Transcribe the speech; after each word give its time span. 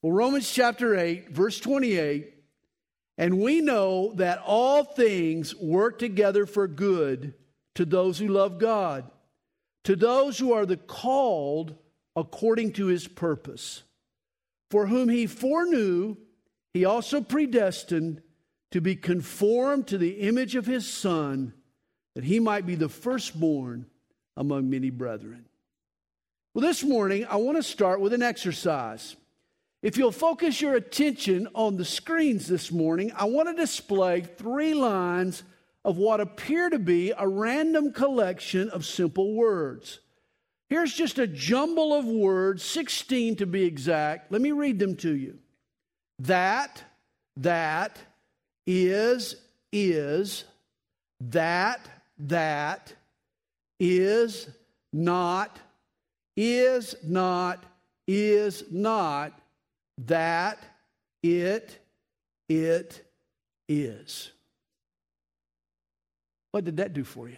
Well, 0.00 0.12
Romans 0.12 0.50
chapter 0.50 0.96
8, 0.96 1.30
verse 1.30 1.58
28, 1.58 2.32
and 3.16 3.40
we 3.40 3.60
know 3.60 4.12
that 4.14 4.40
all 4.46 4.84
things 4.84 5.56
work 5.56 5.98
together 5.98 6.46
for 6.46 6.68
good 6.68 7.34
to 7.74 7.84
those 7.84 8.18
who 8.18 8.28
love 8.28 8.60
God, 8.60 9.10
to 9.84 9.96
those 9.96 10.38
who 10.38 10.52
are 10.52 10.66
the 10.66 10.76
called 10.76 11.74
according 12.14 12.74
to 12.74 12.86
his 12.86 13.08
purpose. 13.08 13.82
For 14.70 14.86
whom 14.86 15.08
he 15.08 15.26
foreknew, 15.26 16.16
he 16.74 16.84
also 16.84 17.20
predestined 17.20 18.22
to 18.70 18.80
be 18.80 18.94
conformed 18.94 19.88
to 19.88 19.98
the 19.98 20.20
image 20.20 20.54
of 20.54 20.66
his 20.66 20.86
Son, 20.86 21.54
that 22.14 22.24
he 22.24 22.38
might 22.38 22.66
be 22.66 22.76
the 22.76 22.88
firstborn 22.88 23.86
among 24.36 24.70
many 24.70 24.90
brethren. 24.90 25.46
Well, 26.54 26.66
this 26.66 26.84
morning, 26.84 27.26
I 27.28 27.36
want 27.36 27.56
to 27.56 27.62
start 27.62 28.00
with 28.00 28.12
an 28.12 28.22
exercise. 28.22 29.16
If 29.80 29.96
you'll 29.96 30.10
focus 30.10 30.60
your 30.60 30.74
attention 30.74 31.48
on 31.54 31.76
the 31.76 31.84
screens 31.84 32.48
this 32.48 32.72
morning, 32.72 33.12
I 33.14 33.26
want 33.26 33.48
to 33.48 33.54
display 33.54 34.22
three 34.22 34.74
lines 34.74 35.44
of 35.84 35.96
what 35.96 36.20
appear 36.20 36.68
to 36.68 36.78
be 36.78 37.12
a 37.16 37.28
random 37.28 37.92
collection 37.92 38.70
of 38.70 38.84
simple 38.84 39.34
words. 39.34 40.00
Here's 40.68 40.92
just 40.92 41.18
a 41.18 41.26
jumble 41.26 41.94
of 41.94 42.04
words, 42.06 42.64
16 42.64 43.36
to 43.36 43.46
be 43.46 43.62
exact. 43.62 44.32
Let 44.32 44.42
me 44.42 44.50
read 44.50 44.78
them 44.80 44.96
to 44.96 45.14
you. 45.14 45.38
That, 46.18 46.82
that, 47.36 47.96
is, 48.66 49.36
is, 49.72 50.44
that, 51.20 51.88
that, 52.18 52.92
is, 53.78 54.50
not, 54.92 55.58
is, 56.36 56.96
not, 57.04 57.64
is, 58.06 58.64
not, 58.70 59.40
that, 60.06 60.58
it, 61.22 61.78
it 62.48 63.04
is. 63.68 64.30
What 66.52 66.64
did 66.64 66.78
that 66.78 66.92
do 66.92 67.04
for 67.04 67.28
you? 67.28 67.36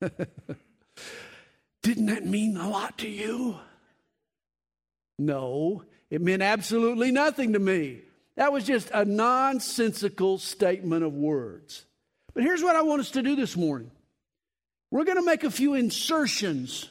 Didn't 1.82 2.06
that 2.06 2.24
mean 2.24 2.56
a 2.56 2.68
lot 2.68 2.98
to 2.98 3.08
you? 3.08 3.56
No, 5.18 5.82
it 6.10 6.20
meant 6.20 6.42
absolutely 6.42 7.10
nothing 7.10 7.52
to 7.54 7.58
me. 7.58 8.00
That 8.36 8.52
was 8.52 8.64
just 8.64 8.90
a 8.92 9.04
nonsensical 9.04 10.38
statement 10.38 11.02
of 11.02 11.12
words. 11.12 11.84
But 12.34 12.44
here's 12.44 12.62
what 12.62 12.76
I 12.76 12.82
want 12.82 13.00
us 13.00 13.10
to 13.12 13.22
do 13.22 13.34
this 13.34 13.56
morning 13.56 13.90
we're 14.90 15.04
going 15.04 15.18
to 15.18 15.24
make 15.24 15.44
a 15.44 15.50
few 15.50 15.74
insertions 15.74 16.88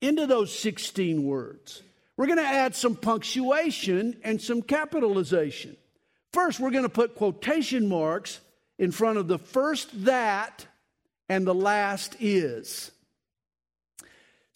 into 0.00 0.26
those 0.26 0.56
16 0.58 1.24
words. 1.24 1.82
We're 2.18 2.26
going 2.26 2.38
to 2.38 2.44
add 2.44 2.74
some 2.74 2.96
punctuation 2.96 4.16
and 4.24 4.42
some 4.42 4.60
capitalization. 4.60 5.76
First, 6.32 6.58
we're 6.58 6.72
going 6.72 6.82
to 6.82 6.88
put 6.88 7.14
quotation 7.14 7.88
marks 7.88 8.40
in 8.76 8.90
front 8.90 9.18
of 9.18 9.28
the 9.28 9.38
first 9.38 10.04
that 10.04 10.66
and 11.28 11.46
the 11.46 11.54
last 11.54 12.16
is. 12.18 12.90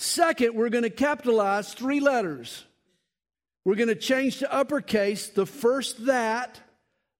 Second, 0.00 0.56
we're 0.56 0.70
going 0.70 0.82
to 0.82 0.90
capitalize 0.90 1.72
three 1.72 2.00
letters. 2.00 2.64
We're 3.64 3.76
going 3.76 3.88
to 3.88 3.94
change 3.94 4.38
to 4.38 4.52
uppercase 4.52 5.28
the 5.28 5.46
first 5.46 6.06
that, 6.06 6.60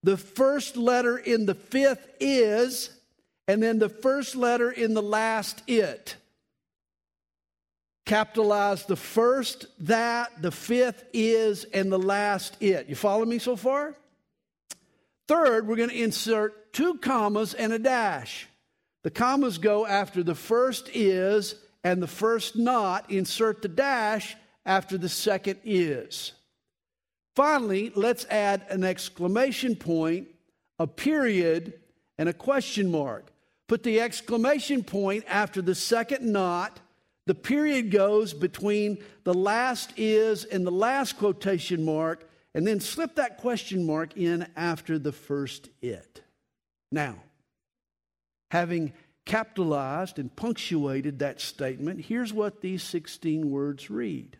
the 0.03 0.17
first 0.17 0.75
letter 0.75 1.17
in 1.17 1.45
the 1.45 1.55
fifth 1.55 2.05
is, 2.19 2.89
and 3.47 3.63
then 3.63 3.79
the 3.79 3.87
first 3.87 4.35
letter 4.35 4.69
in 4.69 4.93
the 4.93 5.01
last 5.01 5.63
it. 5.67 6.17
Capitalize 8.05 8.85
the 8.85 8.97
first 8.97 9.67
that, 9.79 10.41
the 10.41 10.51
fifth 10.51 11.05
is, 11.13 11.63
and 11.65 11.91
the 11.91 11.99
last 11.99 12.61
it. 12.61 12.89
You 12.89 12.95
follow 12.95 13.23
me 13.25 13.39
so 13.39 13.55
far? 13.55 13.95
Third, 15.27 15.67
we're 15.67 15.77
going 15.77 15.89
to 15.89 16.03
insert 16.03 16.73
two 16.73 16.95
commas 16.95 17.53
and 17.53 17.71
a 17.71 17.79
dash. 17.79 18.47
The 19.03 19.11
commas 19.11 19.57
go 19.57 19.85
after 19.85 20.21
the 20.21 20.35
first 20.35 20.89
is 20.93 21.55
and 21.83 22.03
the 22.03 22.07
first 22.07 22.57
not. 22.57 23.09
Insert 23.09 23.61
the 23.61 23.67
dash 23.69 24.35
after 24.65 24.97
the 24.97 25.09
second 25.09 25.59
is. 25.63 26.33
Finally, 27.35 27.91
let's 27.95 28.25
add 28.25 28.65
an 28.69 28.83
exclamation 28.83 29.75
point, 29.75 30.27
a 30.77 30.87
period, 30.87 31.73
and 32.17 32.29
a 32.29 32.33
question 32.33 32.91
mark. 32.91 33.31
Put 33.67 33.83
the 33.83 34.01
exclamation 34.01 34.83
point 34.83 35.23
after 35.27 35.61
the 35.61 35.75
second 35.75 36.31
not. 36.31 36.79
The 37.25 37.35
period 37.35 37.89
goes 37.91 38.33
between 38.33 39.03
the 39.23 39.33
last 39.33 39.93
is 39.95 40.43
and 40.43 40.67
the 40.67 40.71
last 40.71 41.17
quotation 41.17 41.85
mark, 41.85 42.29
and 42.53 42.67
then 42.67 42.79
slip 42.79 43.15
that 43.15 43.37
question 43.37 43.85
mark 43.85 44.17
in 44.17 44.47
after 44.55 44.99
the 44.99 45.13
first 45.13 45.69
it. 45.81 46.21
Now, 46.91 47.15
having 48.51 48.93
capitalized 49.25 50.19
and 50.19 50.35
punctuated 50.35 51.19
that 51.19 51.39
statement, 51.39 52.01
here's 52.01 52.33
what 52.33 52.61
these 52.61 52.83
16 52.83 53.49
words 53.49 53.89
read 53.89 54.37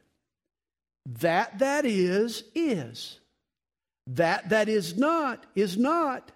That 1.20 1.60
that 1.60 1.86
is, 1.86 2.44
is. 2.54 3.20
That 4.08 4.50
that 4.50 4.68
is 4.68 4.98
not, 4.98 5.46
is 5.56 5.78
not. 5.78 6.32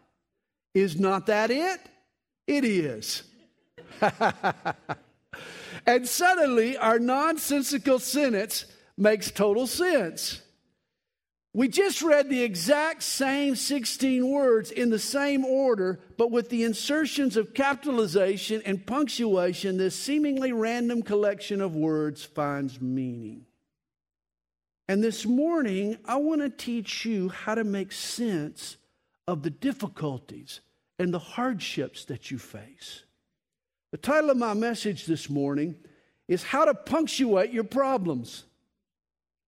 Is 0.74 1.00
not 1.00 1.26
that 1.26 1.52
it? 1.52 1.80
It 2.48 2.64
is. 2.64 3.24
and 5.86 6.08
suddenly, 6.08 6.78
our 6.78 7.00
nonsensical 7.00 8.00
sentence 8.00 8.66
makes 8.98 9.32
total 9.32 9.68
sense. 9.68 10.42
We 11.54 11.68
just 11.68 12.04
read 12.04 12.30
the 12.30 12.44
exact 12.44 13.02
same 13.02 13.56
16 13.56 14.30
words 14.30 14.70
in 14.70 14.92
the 14.92 15.00
same 15.00 15.44
order, 15.44 16.00
but 16.16 16.30
with 16.30 16.50
the 16.50 16.64
insertions 16.64 17.36
of 17.36 17.56
capitalization 17.56 18.62
and 18.64 18.86
punctuation, 18.86 19.78
this 19.78 19.96
seemingly 19.96 20.52
random 20.52 21.02
collection 21.02 21.62
of 21.62 21.76
words 21.76 22.24
finds 22.24 22.80
meaning. 22.80 23.48
And 24.88 25.04
this 25.04 25.26
morning, 25.26 25.98
I 26.06 26.18
want 26.18 26.42
to 26.42 26.50
teach 26.50 27.06
you 27.06 27.30
how 27.30 27.56
to 27.56 27.64
make 27.64 27.92
sense 27.92 28.78
of 29.28 29.42
the 29.42 29.50
difficulties 29.50 30.62
and 31.00 31.14
the 31.14 31.20
hardships 31.20 32.06
that 32.06 32.30
you 32.30 32.38
face. 32.38 33.04
The 33.92 33.98
title 33.98 34.30
of 34.30 34.38
my 34.38 34.54
message 34.54 35.06
this 35.06 35.30
morning 35.30 35.76
is 36.28 36.44
How 36.44 36.66
to 36.66 36.74
Punctuate 36.74 37.54
Your 37.54 37.64
Problems. 37.64 38.44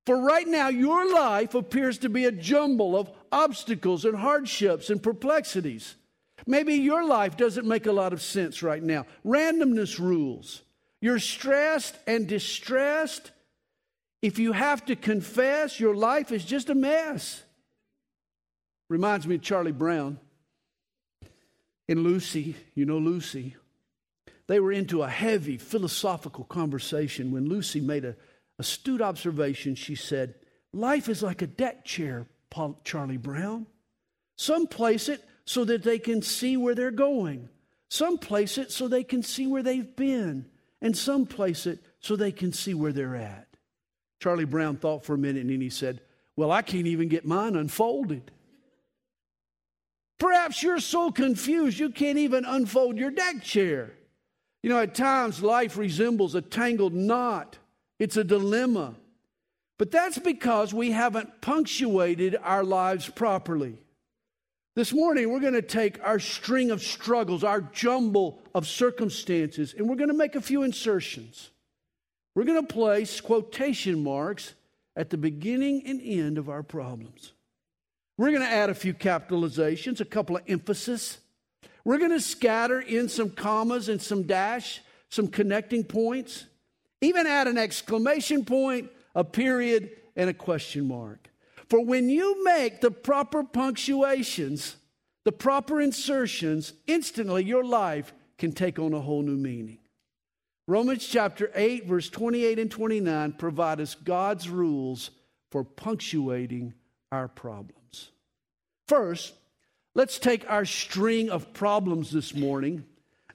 For 0.06 0.18
right 0.18 0.48
now, 0.48 0.70
your 0.70 1.14
life 1.14 1.56
appears 1.56 1.98
to 2.00 2.10
be 2.10 2.26
a 2.26 2.32
jumble 2.32 2.98
of 2.98 3.12
obstacles 3.32 4.06
and 4.06 4.16
hardships 4.16 4.90
and 4.90 5.04
perplexities. 5.04 5.96
Maybe 6.48 6.76
your 6.76 7.06
life 7.06 7.36
doesn't 7.36 7.68
make 7.68 7.86
a 7.86 7.92
lot 7.92 8.14
of 8.14 8.22
sense 8.22 8.64
right 8.64 8.82
now. 8.82 9.06
Randomness 9.26 10.00
rules. 10.00 10.62
You're 11.02 11.20
stressed 11.20 11.96
and 12.08 12.28
distressed. 12.28 13.32
If 14.22 14.40
you 14.40 14.54
have 14.54 14.86
to 14.86 14.96
confess, 14.96 15.80
your 15.80 15.96
life 15.96 16.32
is 16.32 16.46
just 16.46 16.70
a 16.70 16.76
mess. 16.76 17.44
Reminds 18.90 19.28
me 19.28 19.36
of 19.36 19.42
Charlie 19.42 19.72
Brown 19.74 20.18
and 21.90 22.04
Lucy. 22.04 22.56
You 22.74 22.86
know 22.86 22.98
Lucy. 22.98 23.56
They 24.50 24.60
were 24.60 24.72
into 24.72 25.04
a 25.04 25.10
heavy 25.10 25.58
philosophical 25.58 26.44
conversation 26.44 27.32
when 27.32 27.48
Lucy 27.48 27.80
made 27.80 28.04
a 28.04 28.16
astute 28.58 29.00
observation. 29.00 29.76
She 29.76 29.94
said, 29.94 30.34
Life 30.74 31.08
is 31.08 31.22
like 31.22 31.44
a 31.44 31.48
deck 31.48 31.86
chair, 31.86 32.26
Paul, 32.50 32.82
Charlie 32.84 33.18
Brown. 33.18 33.68
Some 34.38 34.66
place 34.66 35.08
it 35.08 35.24
so 35.46 35.66
that 35.66 35.84
they 35.84 36.00
can 36.00 36.24
see 36.24 36.58
where 36.58 36.74
they're 36.74 36.90
going, 36.90 37.50
some 37.90 38.18
place 38.18 38.58
it 38.58 38.72
so 38.72 38.88
they 38.88 39.04
can 39.04 39.22
see 39.22 39.46
where 39.46 39.62
they've 39.62 39.96
been, 39.96 40.48
and 40.82 40.98
some 40.98 41.28
place 41.28 41.68
it 41.68 41.78
so 42.00 42.16
they 42.16 42.32
can 42.32 42.52
see 42.52 42.74
where 42.74 42.92
they're 42.92 43.16
at. 43.16 43.48
Charlie 44.20 44.46
Brown 44.46 44.78
thought 44.78 45.06
for 45.06 45.14
a 45.14 45.20
minute 45.20 45.46
and 45.46 45.62
he 45.62 45.70
said, 45.70 46.02
Well, 46.36 46.52
I 46.52 46.64
can't 46.64 46.88
even 46.88 47.08
get 47.08 47.24
mine 47.24 47.56
unfolded. 47.56 48.32
Perhaps 50.18 50.64
you're 50.64 50.80
so 50.80 51.12
confused 51.12 51.78
you 51.78 51.92
can't 51.92 52.18
even 52.18 52.46
unfold 52.46 52.98
your 52.98 53.12
deck 53.12 53.44
chair. 53.44 53.94
You 54.62 54.70
know, 54.70 54.80
at 54.80 54.96
times 54.96 55.42
life 55.42 55.78
resembles 55.78 56.36
a 56.36 56.42
tangled 56.42 56.94
knot, 56.94 57.58
it's 57.98 58.18
a 58.18 58.24
dilemma. 58.24 58.96
But 59.78 59.92
that's 59.92 60.18
because 60.18 60.74
we 60.74 60.92
haven't 60.92 61.42
punctuated 61.42 62.36
our 62.44 62.66
lives 62.66 63.08
properly. 63.08 63.78
This 64.76 64.94
morning, 64.94 65.32
we're 65.32 65.40
going 65.40 65.54
to 65.54 65.62
take 65.62 66.04
our 66.04 66.20
string 66.20 66.70
of 66.72 66.82
struggles, 66.82 67.44
our 67.44 67.62
jumble 67.62 68.42
of 68.54 68.68
circumstances, 68.68 69.74
and 69.78 69.90
we're 69.90 69.96
going 69.96 70.10
to 70.10 70.14
make 70.14 70.36
a 70.36 70.42
few 70.42 70.64
insertions. 70.64 71.50
We're 72.36 72.44
going 72.44 72.66
to 72.66 72.74
place 72.74 73.22
quotation 73.22 74.04
marks 74.04 74.54
at 74.96 75.10
the 75.10 75.18
beginning 75.18 75.84
and 75.86 76.02
end 76.02 76.38
of 76.38 76.50
our 76.50 76.64
problems. 76.64 77.32
We're 78.18 78.32
going 78.32 78.42
to 78.42 78.50
add 78.50 78.70
a 78.70 78.76
few 78.76 78.94
capitalizations, 78.94 80.02
a 80.02 80.06
couple 80.06 80.36
of 80.36 80.44
emphasis. 80.48 81.20
We're 81.86 81.98
going 81.98 82.12
to 82.12 82.22
scatter 82.22 82.80
in 82.80 83.10
some 83.10 83.30
commas 83.30 83.90
and 83.90 84.02
some 84.02 84.24
dash, 84.24 84.82
some 85.10 85.28
connecting 85.28 85.84
points, 85.84 86.46
even 87.02 87.26
add 87.26 87.48
an 87.48 87.58
exclamation 87.58 88.46
point, 88.46 88.90
a 89.16 89.24
period, 89.24 89.92
and 90.16 90.30
a 90.30 90.34
question 90.34 90.88
mark. 90.88 91.30
For 91.70 91.84
when 91.84 92.10
you 92.10 92.44
make 92.44 92.82
the 92.82 92.92
proper 92.92 93.44
punctuations, 93.44 94.76
the 95.26 95.32
proper 95.32 95.80
insertions, 95.80 96.74
instantly 96.88 97.44
your 97.44 97.64
life 97.64 98.14
can 98.38 98.52
take 98.52 98.80
on 98.80 98.94
a 98.94 99.00
whole 99.00 99.22
new 99.22 99.38
meaning. 99.38 99.80
Romans 100.68 101.08
chapter 101.08 101.52
8, 101.56 101.86
verse 101.86 102.10
28 102.10 102.60
and 102.60 102.72
29 102.72 103.34
provide 103.34 103.82
us 103.82 103.96
God's 103.96 104.50
rules 104.50 105.12
for 105.52 105.64
punctuating 105.64 106.74
our 107.12 107.28
problems. 107.28 108.12
First, 108.88 109.34
let's 109.96 110.20
take 110.20 110.50
our 110.50 110.66
string 110.66 111.30
of 111.30 111.54
problems 111.54 112.12
this 112.12 112.34
morning 112.36 112.86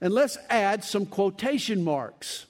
and 0.00 0.12
let's 0.12 0.38
add 0.48 0.84
some 0.84 1.06
quotation 1.06 1.84
marks 1.84 2.46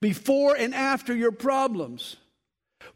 before 0.00 0.56
and 0.56 0.74
after 0.74 1.14
your 1.14 1.32
problems. 1.32 2.16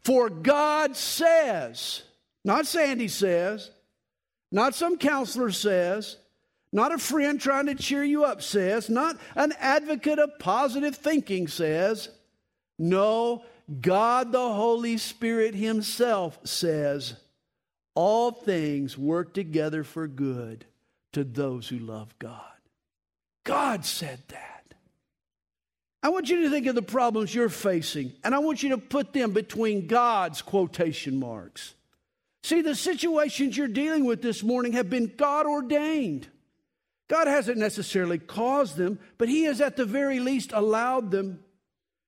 For 0.03 0.29
God 0.29 0.95
says, 0.95 2.03
not 2.43 2.67
Sandy 2.67 3.07
says, 3.07 3.71
not 4.51 4.75
some 4.75 4.97
counselor 4.97 5.51
says, 5.51 6.17
not 6.71 6.91
a 6.91 6.97
friend 6.97 7.39
trying 7.39 7.67
to 7.67 7.75
cheer 7.75 8.03
you 8.03 8.25
up 8.25 8.41
says, 8.41 8.89
not 8.89 9.17
an 9.35 9.53
advocate 9.59 10.19
of 10.19 10.37
positive 10.39 10.95
thinking 10.95 11.47
says. 11.47 12.09
No, 12.77 13.43
God 13.81 14.31
the 14.31 14.53
Holy 14.53 14.97
Spirit 14.97 15.55
Himself 15.55 16.39
says, 16.43 17.15
all 17.97 18.29
things 18.29 18.95
work 18.95 19.33
together 19.33 19.83
for 19.83 20.07
good 20.07 20.63
to 21.13 21.23
those 21.23 21.67
who 21.67 21.79
love 21.79 22.13
God. 22.19 22.43
God 23.43 23.85
said 23.85 24.19
that. 24.27 24.75
I 26.03 26.09
want 26.09 26.29
you 26.29 26.43
to 26.43 26.49
think 26.51 26.67
of 26.67 26.75
the 26.75 26.83
problems 26.83 27.33
you're 27.33 27.49
facing, 27.49 28.13
and 28.23 28.35
I 28.35 28.37
want 28.37 28.61
you 28.61 28.69
to 28.69 28.77
put 28.77 29.13
them 29.13 29.31
between 29.31 29.87
God's 29.87 30.43
quotation 30.43 31.19
marks. 31.19 31.73
See, 32.43 32.61
the 32.61 32.75
situations 32.75 33.57
you're 33.57 33.67
dealing 33.67 34.05
with 34.05 34.21
this 34.21 34.43
morning 34.43 34.73
have 34.73 34.91
been 34.91 35.13
God 35.17 35.47
ordained. 35.47 36.27
God 37.07 37.25
hasn't 37.25 37.57
necessarily 37.57 38.19
caused 38.19 38.77
them, 38.77 38.99
but 39.17 39.27
He 39.27 39.45
has 39.45 39.59
at 39.59 39.75
the 39.75 39.85
very 39.85 40.19
least 40.19 40.51
allowed 40.53 41.09
them. 41.09 41.39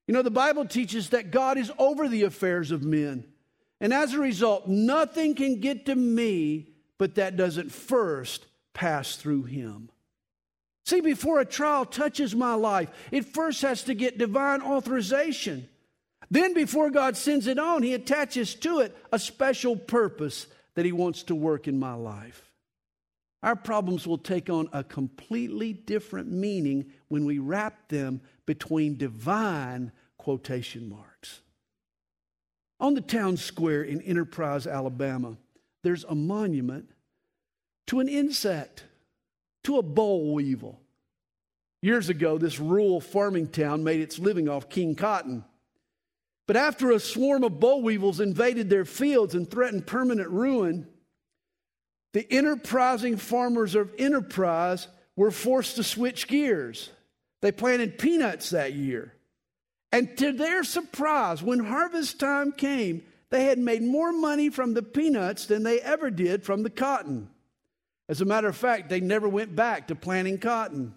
You 0.07 0.13
know, 0.13 0.21
the 0.21 0.29
Bible 0.29 0.67
teaches 0.67 1.09
that 1.09 1.31
God 1.31 1.57
is 1.57 1.71
over 1.79 2.07
the 2.07 2.25
affairs 2.25 2.69
of 2.69 2.83
men. 2.83 3.23
And 3.81 3.93
as 3.93 4.13
a 4.13 4.19
result, 4.19 4.67
nothing 4.67 5.35
can 5.35 5.59
get 5.59 5.85
to 5.85 5.95
me 5.95 6.69
but 6.99 7.15
that 7.15 7.37
doesn't 7.37 7.71
first 7.71 8.45
pass 8.73 9.15
through 9.15 9.43
Him. 9.43 9.89
See, 10.85 11.01
before 11.01 11.39
a 11.39 11.45
trial 11.45 11.85
touches 11.85 12.35
my 12.35 12.53
life, 12.53 12.89
it 13.11 13.25
first 13.25 13.61
has 13.63 13.83
to 13.83 13.95
get 13.95 14.17
divine 14.17 14.61
authorization. 14.61 15.67
Then, 16.29 16.53
before 16.53 16.91
God 16.91 17.17
sends 17.17 17.47
it 17.47 17.57
on, 17.57 17.81
He 17.81 17.95
attaches 17.95 18.53
to 18.55 18.79
it 18.79 18.95
a 19.11 19.17
special 19.17 19.75
purpose 19.75 20.45
that 20.75 20.85
He 20.85 20.91
wants 20.91 21.23
to 21.23 21.35
work 21.35 21.67
in 21.67 21.79
my 21.79 21.93
life. 21.93 22.51
Our 23.41 23.55
problems 23.55 24.05
will 24.05 24.17
take 24.17 24.49
on 24.49 24.67
a 24.73 24.83
completely 24.83 25.71
different 25.71 26.29
meaning 26.29 26.91
when 27.07 27.23
we 27.23 27.39
wrap 27.39 27.87
them 27.87 28.19
between 28.45 28.97
divine 28.97 29.93
quotation 30.17 30.89
marks. 30.89 31.08
On 32.79 32.93
the 32.93 33.01
town 33.01 33.37
square 33.37 33.83
in 33.83 34.01
Enterprise, 34.01 34.65
Alabama, 34.65 35.37
there's 35.83 36.05
a 36.05 36.15
monument 36.15 36.89
to 37.87 37.99
an 37.99 38.07
insect 38.07 38.85
to 39.63 39.77
a 39.77 39.83
boll 39.83 40.33
weevil. 40.33 40.79
Years 41.81 42.09
ago, 42.09 42.37
this 42.37 42.59
rural 42.59 43.01
farming 43.01 43.47
town 43.47 43.83
made 43.83 43.99
its 44.01 44.19
living 44.19 44.47
off 44.49 44.69
king 44.69 44.95
cotton. 44.95 45.43
But 46.47 46.57
after 46.57 46.91
a 46.91 46.99
swarm 46.99 47.43
of 47.43 47.59
boll 47.59 47.81
weevils 47.81 48.19
invaded 48.19 48.69
their 48.69 48.85
fields 48.85 49.35
and 49.35 49.49
threatened 49.49 49.85
permanent 49.87 50.29
ruin, 50.29 50.87
the 52.13 52.25
enterprising 52.31 53.17
farmers 53.17 53.75
of 53.75 53.93
Enterprise 53.97 54.87
were 55.15 55.31
forced 55.31 55.75
to 55.75 55.83
switch 55.83 56.27
gears. 56.27 56.89
They 57.41 57.51
planted 57.51 57.99
peanuts 57.99 58.49
that 58.49 58.73
year. 58.73 59.13
And 59.91 60.17
to 60.17 60.31
their 60.31 60.63
surprise, 60.63 61.41
when 61.41 61.59
harvest 61.59 62.19
time 62.19 62.51
came, 62.51 63.03
they 63.31 63.45
had 63.45 63.59
made 63.59 63.81
more 63.81 64.11
money 64.11 64.49
from 64.49 64.73
the 64.73 64.83
peanuts 64.83 65.45
than 65.45 65.63
they 65.63 65.79
ever 65.81 66.09
did 66.09 66.43
from 66.43 66.63
the 66.63 66.69
cotton. 66.69 67.29
As 68.07 68.21
a 68.21 68.25
matter 68.25 68.47
of 68.47 68.55
fact, 68.55 68.89
they 68.89 68.99
never 68.99 69.27
went 69.29 69.55
back 69.55 69.87
to 69.87 69.95
planting 69.95 70.39
cotton. 70.39 70.93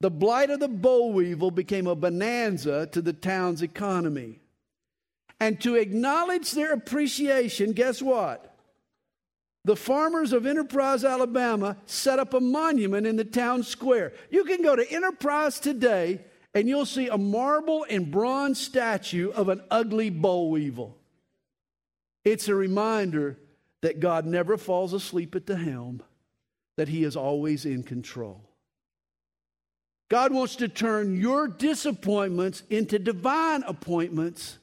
The 0.00 0.10
blight 0.10 0.50
of 0.50 0.60
the 0.60 0.68
boll 0.68 1.12
weevil 1.12 1.50
became 1.50 1.88
a 1.88 1.96
bonanza 1.96 2.86
to 2.92 3.02
the 3.02 3.12
town's 3.12 3.62
economy. 3.62 4.38
And 5.40 5.60
to 5.60 5.74
acknowledge 5.74 6.52
their 6.52 6.72
appreciation, 6.72 7.72
guess 7.72 8.00
what? 8.00 8.56
The 9.64 9.76
farmers 9.76 10.32
of 10.32 10.46
Enterprise, 10.46 11.04
Alabama 11.04 11.76
set 11.86 12.18
up 12.18 12.34
a 12.34 12.40
monument 12.40 13.06
in 13.06 13.16
the 13.16 13.24
town 13.24 13.64
square. 13.64 14.12
You 14.30 14.44
can 14.44 14.62
go 14.62 14.76
to 14.76 14.90
Enterprise 14.90 15.58
today 15.60 16.20
and 16.58 16.68
you'll 16.68 16.86
see 16.86 17.06
a 17.06 17.16
marble 17.16 17.86
and 17.88 18.10
bronze 18.10 18.58
statue 18.58 19.30
of 19.30 19.48
an 19.48 19.62
ugly 19.70 20.10
boll 20.10 20.50
weevil. 20.50 20.98
It's 22.24 22.48
a 22.48 22.54
reminder 22.54 23.38
that 23.80 24.00
God 24.00 24.26
never 24.26 24.56
falls 24.56 24.92
asleep 24.92 25.36
at 25.36 25.46
the 25.46 25.56
helm 25.56 26.02
that 26.76 26.88
He 26.88 27.04
is 27.04 27.14
always 27.14 27.64
in 27.64 27.84
control. 27.84 28.42
God 30.08 30.32
wants 30.32 30.56
to 30.56 30.66
turn 30.66 31.20
your 31.20 31.46
disappointments 31.46 32.64
into 32.68 32.98
divine 32.98 33.62
appointments. 33.62 34.58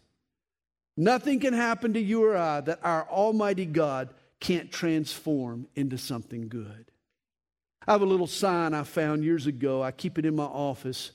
Nothing 0.97 1.39
can 1.39 1.53
happen 1.53 1.93
to 1.93 2.01
you 2.01 2.25
or 2.25 2.35
I 2.35 2.59
that 2.59 2.81
our 2.83 3.07
Almighty 3.09 3.65
God 3.65 4.09
can't 4.41 4.69
transform 4.69 5.69
into 5.75 5.97
something 5.97 6.49
good. 6.49 6.91
I 7.87 7.93
have 7.93 8.01
a 8.01 8.05
little 8.05 8.27
sign 8.27 8.73
I 8.73 8.83
found 8.83 9.23
years 9.23 9.47
ago. 9.47 9.81
I 9.81 9.91
keep 9.91 10.19
it 10.19 10.25
in 10.25 10.35
my 10.35 10.43
office. 10.43 11.11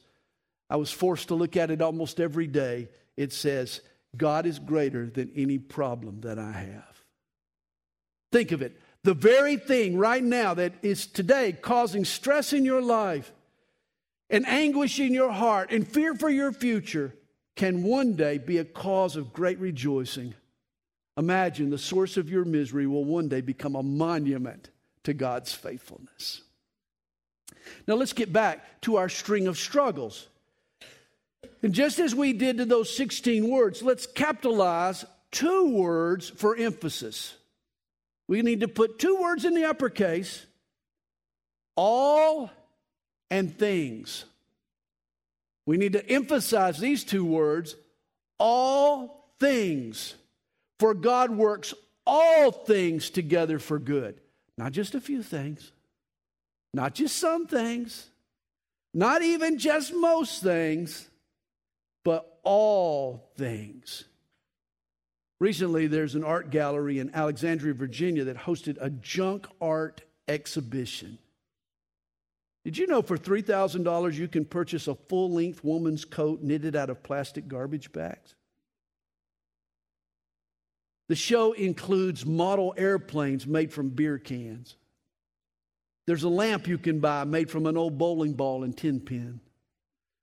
I 0.71 0.77
was 0.77 0.93
forced 0.93 1.29
to 1.29 1.35
look 1.35 1.57
at 1.57 1.71
it 1.71 1.83
almost 1.83 2.21
every 2.21 2.47
day. 2.47 2.89
It 3.17 3.33
says, 3.33 3.81
God 4.17 4.47
is 4.47 4.59
greater 4.59 5.07
than 5.07 5.33
any 5.35 5.59
problem 5.59 6.21
that 6.23 6.39
I 6.39 6.53
have. 6.53 7.03
Think 8.33 8.53
of 8.53 8.63
it. 8.63 8.81
The 9.03 9.15
very 9.15 9.57
thing 9.57 9.99
right 9.99 10.23
now 10.23 10.55
that 10.55 10.75
is 10.83 11.07
today 11.07 11.53
causing 11.53 12.05
stress 12.05 12.53
in 12.53 12.65
your 12.65 12.83
life 12.83 13.33
and 14.29 14.47
anguish 14.47 15.01
in 15.01 15.13
your 15.13 15.33
heart 15.33 15.73
and 15.73 15.87
fear 15.87 16.15
for 16.15 16.31
your 16.31 16.53
future 16.53 17.15
can 17.57 17.83
one 17.83 18.15
day 18.15 18.39
be 18.39 18.59
a 18.59 18.65
cause 18.65 19.17
of 19.17 19.33
great 19.33 19.59
rejoicing. 19.59 20.35
Imagine 21.17 21.71
the 21.71 21.79
source 21.79 22.17
of 22.17 22.31
your 22.31 22.45
misery 22.45 22.87
will 22.87 23.05
one 23.05 23.29
day 23.29 23.41
become 23.41 23.75
a 23.75 23.83
monument 23.83 24.71
to 25.03 25.13
God's 25.15 25.53
faithfulness. 25.53 26.43
Now 27.89 27.95
let's 27.95 28.13
get 28.13 28.33
back 28.33 28.81
to 28.83 28.97
our 28.97 29.09
string 29.09 29.47
of 29.47 29.59
struggles. 29.59 30.29
And 31.63 31.73
just 31.75 31.99
as 31.99 32.15
we 32.15 32.33
did 32.33 32.59
to 32.59 32.65
those 32.65 32.95
16 32.97 33.49
words, 33.49 33.83
let's 33.83 34.07
capitalize 34.07 35.05
two 35.31 35.69
words 35.75 36.31
for 36.31 36.57
emphasis. 36.57 37.35
We 38.29 38.43
need 38.43 38.61
to 38.61 38.69
put 38.69 38.99
two 38.99 39.17
words 39.21 39.45
in 39.45 39.55
the 39.55 39.65
uppercase 39.65 40.47
all 41.77 42.51
and 43.31 43.57
things. 43.57 44.25
We 45.67 45.77
need 45.77 45.93
to 45.95 46.11
emphasize 46.11 46.79
these 46.79 47.05
two 47.05 47.25
words 47.25 47.77
all 48.39 49.29
things. 49.39 50.15
For 50.79 50.95
God 50.95 51.31
works 51.31 51.75
all 52.07 52.51
things 52.51 53.11
together 53.11 53.59
for 53.59 53.79
good. 53.79 54.21
Not 54.57 54.73
just 54.73 54.95
a 54.95 55.01
few 55.01 55.23
things, 55.23 55.73
not 56.73 56.95
just 56.95 57.17
some 57.17 57.47
things, 57.47 58.09
not 58.95 59.23
even 59.23 59.59
just 59.59 59.95
most 59.95 60.43
things, 60.43 61.10
all 62.43 63.31
things. 63.37 64.05
Recently, 65.39 65.87
there's 65.87 66.15
an 66.15 66.25
art 66.25 66.51
gallery 66.51 66.99
in 66.99 67.15
Alexandria, 67.15 67.73
Virginia 67.73 68.25
that 68.25 68.37
hosted 68.37 68.77
a 68.81 68.91
junk 68.91 69.47
art 69.61 70.03
exhibition. 70.29 71.19
Did 72.65 72.77
you 72.77 72.87
know 72.87 73.01
for 73.01 73.17
$3,000 73.17 74.15
you 74.15 74.29
can 74.29 74.45
purchase 74.45 74.87
a 74.87 74.95
full 74.95 75.33
length 75.33 75.65
woman's 75.65 76.05
coat 76.05 76.43
knitted 76.43 76.77
out 76.77 76.91
of 76.91 77.03
plastic 77.03 77.49
garbage 77.49 77.91
bags? 77.91 78.35
The 81.09 81.17
show 81.17 81.53
includes 81.53 82.27
model 82.27 82.75
airplanes 82.77 83.47
made 83.47 83.73
from 83.73 83.89
beer 83.89 84.19
cans. 84.19 84.77
There's 86.07 86.23
a 86.23 86.29
lamp 86.29 86.69
you 86.69 86.79
can 86.79 87.01
buy 87.01 87.25
made 87.25 87.51
from 87.51 87.67
an 87.67 87.77
old 87.77 87.99
bowling 87.99 88.35
ball 88.35 88.63
and 88.63 88.77
tin 88.77 89.01
pin. 89.01 89.41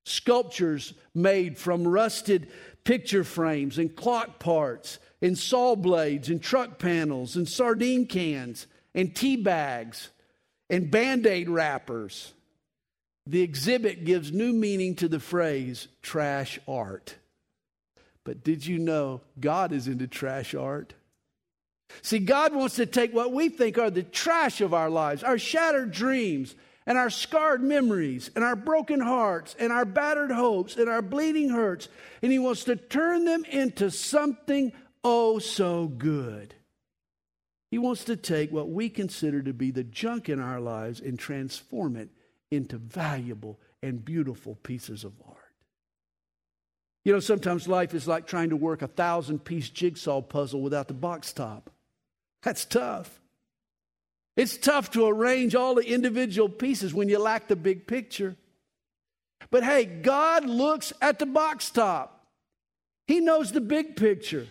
Sculptures 0.07 0.93
made 1.13 1.57
from 1.57 1.85
rusted 1.85 2.47
picture 2.85 3.25
frames 3.25 3.77
and 3.77 3.93
clock 3.93 4.39
parts 4.39 4.99
and 5.21 5.37
saw 5.37 5.75
blades 5.75 6.29
and 6.29 6.41
truck 6.41 6.79
panels 6.79 7.35
and 7.35 7.47
sardine 7.47 8.05
cans 8.05 8.67
and 8.95 9.13
tea 9.13 9.35
bags 9.35 10.09
and 10.69 10.89
band 10.89 11.27
aid 11.27 11.49
wrappers. 11.49 12.33
The 13.25 13.41
exhibit 13.41 14.05
gives 14.05 14.31
new 14.31 14.53
meaning 14.53 14.95
to 14.95 15.09
the 15.09 15.19
phrase 15.19 15.89
trash 16.01 16.57
art. 16.69 17.15
But 18.23 18.45
did 18.45 18.65
you 18.65 18.79
know 18.79 19.19
God 19.37 19.73
is 19.73 19.89
into 19.89 20.07
trash 20.07 20.55
art? 20.55 20.93
See, 22.01 22.19
God 22.19 22.55
wants 22.55 22.77
to 22.77 22.85
take 22.85 23.13
what 23.13 23.33
we 23.33 23.49
think 23.49 23.77
are 23.77 23.89
the 23.89 24.03
trash 24.03 24.61
of 24.61 24.73
our 24.73 24.89
lives, 24.89 25.21
our 25.21 25.37
shattered 25.37 25.91
dreams, 25.91 26.55
and 26.87 26.97
our 26.97 27.09
scarred 27.09 27.61
memories, 27.61 28.31
and 28.33 28.43
our 28.43 28.55
broken 28.55 29.01
hearts, 29.01 29.55
and 29.59 29.73
our 29.73 29.85
battered 29.85 30.31
hopes, 30.31 30.77
and 30.77 30.89
our 30.89 31.01
bleeding 31.01 31.49
hurts, 31.49 31.89
and 32.23 32.31
He 32.31 32.39
wants 32.39 32.63
to 32.63 32.77
turn 32.77 33.25
them 33.25 33.43
into 33.45 33.91
something 33.91 34.71
oh 35.03 35.37
so 35.37 35.87
good. 35.87 36.55
He 37.69 37.77
wants 37.77 38.05
to 38.05 38.15
take 38.15 38.51
what 38.51 38.69
we 38.69 38.89
consider 38.89 39.41
to 39.43 39.53
be 39.53 39.69
the 39.71 39.83
junk 39.83 40.29
in 40.29 40.39
our 40.39 40.61
lives 40.61 41.01
and 41.01 41.19
transform 41.19 41.97
it 41.97 42.09
into 42.49 42.77
valuable 42.77 43.59
and 43.83 44.03
beautiful 44.03 44.55
pieces 44.55 45.03
of 45.03 45.11
art. 45.27 45.35
You 47.03 47.11
know, 47.13 47.19
sometimes 47.19 47.67
life 47.67 47.93
is 47.93 48.07
like 48.07 48.27
trying 48.27 48.49
to 48.49 48.55
work 48.55 48.81
a 48.81 48.87
thousand 48.87 49.43
piece 49.43 49.69
jigsaw 49.69 50.21
puzzle 50.21 50.61
without 50.61 50.87
the 50.87 50.93
box 50.93 51.33
top. 51.33 51.69
That's 52.43 52.63
tough. 52.63 53.19
It's 54.37 54.55
tough 54.55 54.91
to 54.91 55.07
arrange 55.07 55.55
all 55.55 55.75
the 55.75 55.85
individual 55.85 56.47
pieces 56.47 56.93
when 56.93 57.09
you 57.09 57.17
lack 57.17 57.47
the 57.47 57.55
big 57.55 57.87
picture. 57.87 58.37
But 59.49 59.63
hey, 59.63 59.85
God 59.85 60.45
looks 60.45 60.93
at 61.01 61.17
the 61.17 61.25
box 61.25 61.71
top. 61.71 62.27
He 63.07 63.19
knows 63.19 63.51
the 63.51 63.61
big 63.61 63.95
picture. 63.95 64.47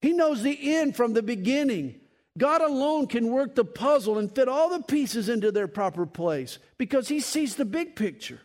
He 0.00 0.12
knows 0.12 0.42
the 0.42 0.74
end 0.74 0.96
from 0.96 1.12
the 1.12 1.22
beginning. 1.22 2.00
God 2.36 2.60
alone 2.60 3.06
can 3.06 3.30
work 3.30 3.54
the 3.54 3.64
puzzle 3.64 4.18
and 4.18 4.34
fit 4.34 4.48
all 4.48 4.70
the 4.70 4.82
pieces 4.82 5.28
into 5.28 5.52
their 5.52 5.68
proper 5.68 6.04
place 6.04 6.58
because 6.76 7.06
he 7.06 7.20
sees 7.20 7.54
the 7.54 7.64
big 7.64 7.94
picture. 7.94 8.40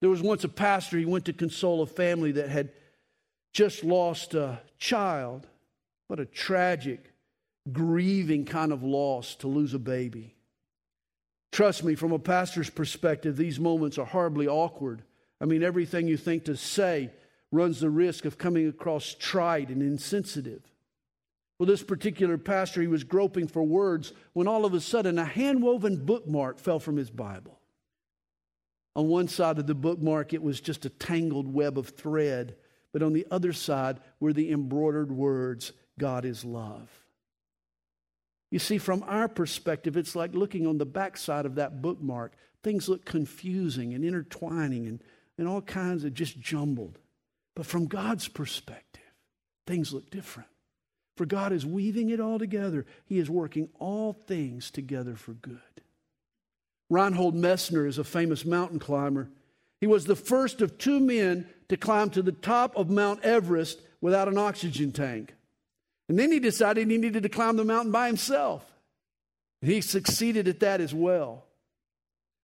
There 0.00 0.10
was 0.10 0.20
once 0.20 0.44
a 0.44 0.48
pastor, 0.48 0.98
he 0.98 1.04
went 1.06 1.24
to 1.26 1.32
console 1.32 1.80
a 1.80 1.86
family 1.86 2.32
that 2.32 2.48
had 2.48 2.72
just 3.54 3.82
lost 3.82 4.34
a 4.34 4.60
child. 4.78 5.46
What 6.08 6.20
a 6.20 6.26
tragic, 6.26 7.09
grieving 7.72 8.44
kind 8.44 8.72
of 8.72 8.82
loss 8.82 9.34
to 9.36 9.48
lose 9.48 9.74
a 9.74 9.78
baby. 9.78 10.34
Trust 11.52 11.84
me, 11.84 11.94
from 11.94 12.12
a 12.12 12.18
pastor's 12.18 12.70
perspective, 12.70 13.36
these 13.36 13.58
moments 13.58 13.98
are 13.98 14.06
horribly 14.06 14.46
awkward. 14.46 15.02
I 15.40 15.46
mean, 15.46 15.62
everything 15.62 16.06
you 16.06 16.16
think 16.16 16.44
to 16.44 16.56
say 16.56 17.10
runs 17.50 17.80
the 17.80 17.90
risk 17.90 18.24
of 18.24 18.38
coming 18.38 18.68
across 18.68 19.14
trite 19.18 19.68
and 19.68 19.82
insensitive. 19.82 20.62
Well, 21.58 21.66
this 21.66 21.82
particular 21.82 22.38
pastor, 22.38 22.80
he 22.80 22.86
was 22.86 23.04
groping 23.04 23.48
for 23.48 23.62
words 23.62 24.12
when 24.32 24.48
all 24.48 24.64
of 24.64 24.72
a 24.72 24.80
sudden 24.80 25.18
a 25.18 25.24
hand 25.24 25.62
woven 25.62 26.04
bookmark 26.04 26.58
fell 26.58 26.78
from 26.78 26.96
his 26.96 27.10
Bible. 27.10 27.58
On 28.96 29.08
one 29.08 29.28
side 29.28 29.58
of 29.58 29.66
the 29.66 29.74
bookmark, 29.74 30.32
it 30.32 30.42
was 30.42 30.60
just 30.60 30.84
a 30.84 30.90
tangled 30.90 31.52
web 31.52 31.76
of 31.76 31.88
thread, 31.88 32.56
but 32.92 33.02
on 33.02 33.12
the 33.12 33.26
other 33.30 33.52
side 33.52 34.00
were 34.20 34.32
the 34.32 34.50
embroidered 34.50 35.12
words, 35.12 35.72
God 35.98 36.24
is 36.24 36.44
love. 36.44 36.88
You 38.50 38.58
see, 38.58 38.78
from 38.78 39.04
our 39.06 39.28
perspective, 39.28 39.96
it's 39.96 40.16
like 40.16 40.34
looking 40.34 40.66
on 40.66 40.78
the 40.78 40.86
backside 40.86 41.46
of 41.46 41.54
that 41.54 41.80
bookmark. 41.80 42.32
Things 42.62 42.88
look 42.88 43.04
confusing 43.04 43.94
and 43.94 44.04
intertwining 44.04 44.86
and, 44.86 45.02
and 45.38 45.46
all 45.46 45.62
kinds 45.62 46.04
of 46.04 46.14
just 46.14 46.38
jumbled. 46.40 46.98
But 47.54 47.66
from 47.66 47.86
God's 47.86 48.28
perspective, 48.28 49.02
things 49.66 49.92
look 49.92 50.10
different. 50.10 50.48
For 51.16 51.26
God 51.26 51.52
is 51.52 51.66
weaving 51.66 52.10
it 52.10 52.20
all 52.20 52.38
together, 52.38 52.86
He 53.04 53.18
is 53.18 53.30
working 53.30 53.68
all 53.78 54.12
things 54.12 54.70
together 54.70 55.16
for 55.16 55.32
good. 55.32 55.60
Reinhold 56.88 57.36
Messner 57.36 57.86
is 57.86 57.98
a 57.98 58.04
famous 58.04 58.44
mountain 58.44 58.80
climber. 58.80 59.28
He 59.80 59.86
was 59.86 60.06
the 60.06 60.16
first 60.16 60.60
of 60.60 60.76
two 60.76 60.98
men 60.98 61.46
to 61.68 61.76
climb 61.76 62.10
to 62.10 62.22
the 62.22 62.32
top 62.32 62.76
of 62.76 62.90
Mount 62.90 63.22
Everest 63.22 63.80
without 64.00 64.28
an 64.28 64.36
oxygen 64.36 64.92
tank. 64.92 65.34
And 66.10 66.18
then 66.18 66.32
he 66.32 66.40
decided 66.40 66.90
he 66.90 66.98
needed 66.98 67.22
to 67.22 67.28
climb 67.28 67.54
the 67.54 67.64
mountain 67.64 67.92
by 67.92 68.08
himself. 68.08 68.66
And 69.62 69.70
He 69.70 69.80
succeeded 69.80 70.48
at 70.48 70.58
that 70.58 70.80
as 70.80 70.92
well. 70.92 71.44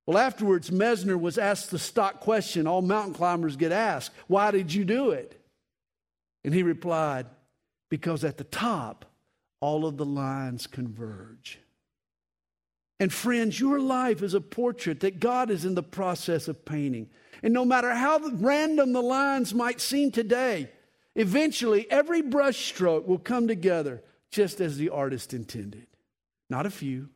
Well, 0.07 0.19
afterwards, 0.19 0.71
Messner 0.71 1.19
was 1.19 1.37
asked 1.37 1.73
the 1.73 1.79
stock 1.81 2.21
question 2.21 2.69
all 2.69 2.81
mountain 2.81 3.15
climbers 3.15 3.57
get 3.57 3.73
asked 3.73 4.13
Why 4.29 4.53
did 4.53 4.73
you 4.73 4.85
do 4.85 5.11
it? 5.11 5.43
And 6.45 6.55
he 6.55 6.63
replied, 6.63 7.27
because 7.91 8.23
at 8.23 8.39
the 8.39 8.45
top, 8.45 9.05
all 9.61 9.85
of 9.85 9.97
the 9.97 10.05
lines 10.05 10.69
converge. 10.69 11.59
And 13.01 13.13
friends, 13.13 13.59
your 13.59 13.81
life 13.81 14.23
is 14.23 14.35
a 14.35 14.41
portrait 14.41 15.01
that 15.01 15.19
God 15.19 15.51
is 15.51 15.65
in 15.65 15.75
the 15.75 15.83
process 15.83 16.47
of 16.47 16.65
painting. 16.65 17.11
And 17.43 17.53
no 17.53 17.65
matter 17.65 17.93
how 17.93 18.21
random 18.35 18.93
the 18.93 19.03
lines 19.03 19.53
might 19.53 19.81
seem 19.81 20.13
today, 20.13 20.71
eventually 21.17 21.91
every 21.91 22.23
brushstroke 22.23 23.07
will 23.07 23.19
come 23.19 23.49
together 23.49 24.03
just 24.31 24.61
as 24.61 24.77
the 24.77 24.91
artist 24.91 25.35
intended. 25.35 25.87
Not 26.49 26.67
a 26.67 26.71
few, 26.71 27.09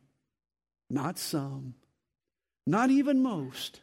not 0.89 1.17
some, 1.17 1.75
not 2.67 2.89
even 2.89 3.23
most, 3.23 3.79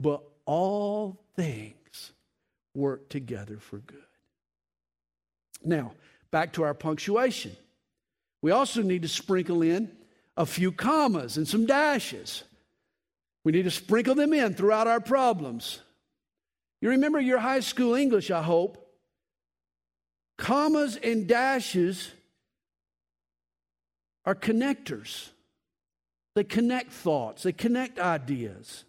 but 0.00 0.22
all 0.46 1.20
things 1.36 2.12
work 2.74 3.08
together 3.08 3.58
for 3.58 3.78
good. 3.78 3.98
Now, 5.64 5.92
back 6.30 6.54
to 6.54 6.62
our 6.62 6.74
punctuation. 6.74 7.56
We 8.42 8.50
also 8.52 8.82
need 8.82 9.02
to 9.02 9.08
sprinkle 9.08 9.62
in 9.62 9.90
a 10.36 10.46
few 10.46 10.70
commas 10.70 11.36
and 11.36 11.48
some 11.48 11.66
dashes. 11.66 12.44
We 13.44 13.52
need 13.52 13.64
to 13.64 13.70
sprinkle 13.70 14.14
them 14.14 14.32
in 14.32 14.54
throughout 14.54 14.86
our 14.86 15.00
problems. 15.00 15.80
You 16.80 16.90
remember 16.90 17.20
your 17.20 17.38
high 17.38 17.60
school 17.60 17.94
English, 17.94 18.30
I 18.30 18.42
hope. 18.42 18.85
Commas 20.36 20.96
and 20.96 21.26
dashes 21.26 22.10
are 24.24 24.34
connectors. 24.34 25.30
They 26.34 26.44
connect 26.44 26.92
thoughts, 26.92 27.44
they 27.44 27.52
connect 27.52 27.98
ideas. 27.98 28.84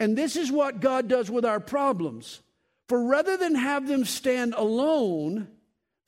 And 0.00 0.16
this 0.16 0.36
is 0.36 0.50
what 0.50 0.80
God 0.80 1.06
does 1.06 1.30
with 1.30 1.44
our 1.44 1.60
problems. 1.60 2.40
For 2.88 3.04
rather 3.04 3.36
than 3.36 3.54
have 3.54 3.86
them 3.86 4.04
stand 4.04 4.54
alone, 4.54 5.48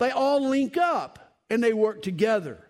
they 0.00 0.10
all 0.10 0.48
link 0.48 0.76
up 0.76 1.38
and 1.48 1.62
they 1.62 1.72
work 1.72 2.02
together. 2.02 2.66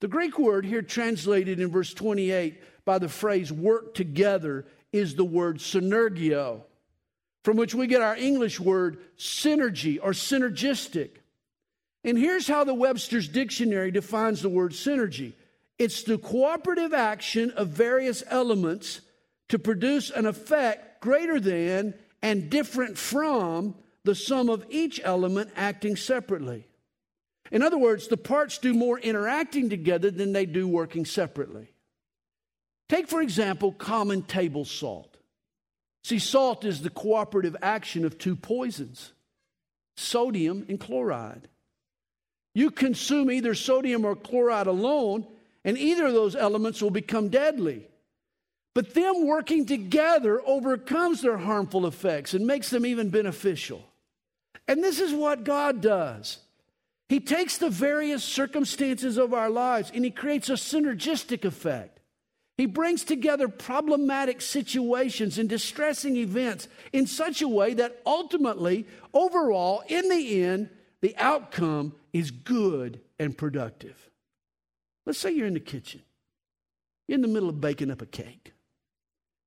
The 0.00 0.08
Greek 0.08 0.38
word 0.38 0.66
here 0.66 0.82
translated 0.82 1.60
in 1.60 1.70
verse 1.70 1.94
28 1.94 2.60
by 2.84 2.98
the 2.98 3.08
phrase 3.08 3.52
work 3.52 3.94
together 3.94 4.66
is 4.92 5.14
the 5.14 5.24
word 5.24 5.58
synergeo, 5.58 6.62
from 7.44 7.58
which 7.58 7.74
we 7.74 7.86
get 7.86 8.00
our 8.00 8.16
English 8.16 8.58
word 8.58 8.98
synergy 9.18 9.98
or 10.02 10.10
synergistic. 10.10 11.10
And 12.02 12.18
here's 12.18 12.48
how 12.48 12.64
the 12.64 12.74
Webster's 12.74 13.28
Dictionary 13.28 13.90
defines 13.90 14.42
the 14.42 14.48
word 14.48 14.72
synergy 14.72 15.34
it's 15.78 16.04
the 16.04 16.18
cooperative 16.18 16.94
action 16.94 17.50
of 17.52 17.68
various 17.68 18.22
elements 18.28 19.00
to 19.48 19.58
produce 19.58 20.10
an 20.10 20.24
effect 20.24 21.00
greater 21.00 21.38
than 21.38 21.94
and 22.22 22.48
different 22.48 22.96
from 22.96 23.74
the 24.04 24.14
sum 24.14 24.48
of 24.48 24.64
each 24.70 25.00
element 25.02 25.50
acting 25.56 25.96
separately. 25.96 26.66
In 27.50 27.60
other 27.60 27.76
words, 27.76 28.08
the 28.08 28.16
parts 28.16 28.58
do 28.58 28.72
more 28.72 28.98
interacting 28.98 29.68
together 29.68 30.10
than 30.10 30.32
they 30.32 30.46
do 30.46 30.66
working 30.68 31.04
separately. 31.04 31.72
Take, 32.88 33.08
for 33.08 33.20
example, 33.20 33.72
common 33.72 34.22
table 34.22 34.64
salt. 34.64 35.13
See, 36.04 36.18
salt 36.18 36.66
is 36.66 36.82
the 36.82 36.90
cooperative 36.90 37.56
action 37.62 38.04
of 38.04 38.18
two 38.18 38.36
poisons 38.36 39.12
sodium 39.96 40.66
and 40.68 40.78
chloride. 40.78 41.48
You 42.54 42.70
consume 42.70 43.30
either 43.30 43.54
sodium 43.54 44.04
or 44.04 44.14
chloride 44.14 44.66
alone, 44.66 45.26
and 45.64 45.78
either 45.78 46.06
of 46.06 46.12
those 46.12 46.36
elements 46.36 46.82
will 46.82 46.90
become 46.90 47.28
deadly. 47.28 47.88
But 48.74 48.94
them 48.94 49.26
working 49.26 49.66
together 49.66 50.42
overcomes 50.44 51.22
their 51.22 51.38
harmful 51.38 51.86
effects 51.86 52.34
and 52.34 52.46
makes 52.46 52.70
them 52.70 52.84
even 52.84 53.08
beneficial. 53.08 53.84
And 54.66 54.82
this 54.82 55.00
is 55.00 55.12
what 55.12 55.44
God 55.44 55.80
does. 55.80 56.38
He 57.08 57.20
takes 57.20 57.58
the 57.58 57.70
various 57.70 58.24
circumstances 58.24 59.16
of 59.16 59.32
our 59.32 59.50
lives 59.50 59.92
and 59.94 60.04
he 60.04 60.10
creates 60.10 60.48
a 60.48 60.54
synergistic 60.54 61.44
effect. 61.44 61.93
He 62.56 62.66
brings 62.66 63.02
together 63.02 63.48
problematic 63.48 64.40
situations 64.40 65.38
and 65.38 65.48
distressing 65.48 66.16
events 66.16 66.68
in 66.92 67.06
such 67.06 67.42
a 67.42 67.48
way 67.48 67.74
that 67.74 68.00
ultimately, 68.06 68.86
overall, 69.12 69.82
in 69.88 70.08
the 70.08 70.44
end, 70.44 70.70
the 71.00 71.16
outcome 71.16 71.94
is 72.12 72.30
good 72.30 73.00
and 73.18 73.36
productive. 73.36 74.08
Let's 75.04 75.18
say 75.18 75.32
you're 75.32 75.48
in 75.48 75.54
the 75.54 75.60
kitchen, 75.60 76.02
you're 77.08 77.16
in 77.16 77.22
the 77.22 77.28
middle 77.28 77.48
of 77.48 77.60
baking 77.60 77.90
up 77.90 78.02
a 78.02 78.06
cake. 78.06 78.52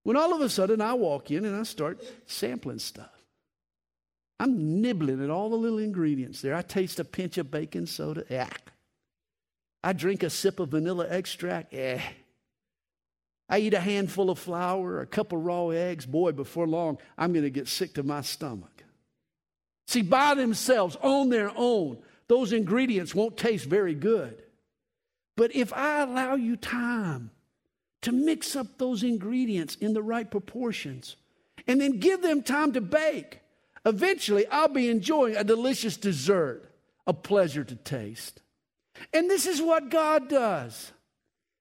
When 0.04 0.18
all 0.18 0.34
of 0.34 0.42
a 0.42 0.50
sudden 0.50 0.82
I 0.82 0.94
walk 0.94 1.32
in 1.32 1.46
and 1.46 1.56
I 1.56 1.64
start 1.64 2.02
sampling 2.28 2.80
stuff. 2.80 3.10
I'm 4.40 4.82
nibbling 4.82 5.24
at 5.24 5.30
all 5.30 5.50
the 5.50 5.56
little 5.56 5.80
ingredients 5.80 6.42
there. 6.42 6.54
I 6.54 6.62
taste 6.62 7.00
a 7.00 7.04
pinch 7.04 7.38
of 7.38 7.50
baking 7.50 7.88
soda. 7.88 8.24
Yeah. 8.30 8.50
I 9.84 9.94
drink 9.94 10.24
a 10.24 10.30
sip 10.30 10.60
of 10.60 10.70
vanilla 10.70 11.08
extract. 11.10 11.74
Yeah. 11.74 12.02
I 13.50 13.60
eat 13.60 13.74
a 13.74 13.80
handful 13.80 14.30
of 14.30 14.40
flour, 14.40 15.00
a 15.00 15.06
couple 15.06 15.38
raw 15.38 15.70
eggs. 15.70 16.06
Boy, 16.06 16.34
before 16.34 16.68
long, 16.68 16.98
I'm 17.18 17.32
going 17.32 17.46
to 17.46 17.50
get 17.50 17.68
sick 17.68 17.94
to 17.94 18.04
my 18.04 18.22
stomach. 18.22 18.84
See, 19.88 20.02
by 20.02 20.36
themselves, 20.36 20.98
on 21.02 21.30
their 21.30 21.52
own, 21.56 22.00
those 22.28 22.52
ingredients 22.52 23.16
won't 23.16 23.38
taste 23.38 23.66
very 23.66 23.96
good. 23.96 24.44
But 25.38 25.56
if 25.56 25.72
I 25.72 26.02
allow 26.02 26.36
you 26.36 26.58
time 26.58 27.32
to 28.02 28.12
mix 28.12 28.56
up 28.56 28.78
those 28.78 29.04
ingredients 29.04 29.76
in 29.76 29.94
the 29.94 30.04
right 30.04 30.30
proportions 30.30 31.16
and 31.68 31.80
then 31.80 32.00
give 32.00 32.22
them 32.22 32.44
time 32.44 32.74
to 32.74 32.82
bake, 32.82 33.40
eventually 33.86 34.46
I'll 34.48 34.68
be 34.68 34.90
enjoying 34.90 35.38
a 35.38 35.44
delicious 35.44 35.96
dessert, 35.96 36.70
a 37.06 37.14
pleasure 37.14 37.64
to 37.64 37.76
taste. 37.76 38.42
And 39.14 39.30
this 39.30 39.46
is 39.46 39.62
what 39.62 39.90
God 39.90 40.28
does. 40.28 40.92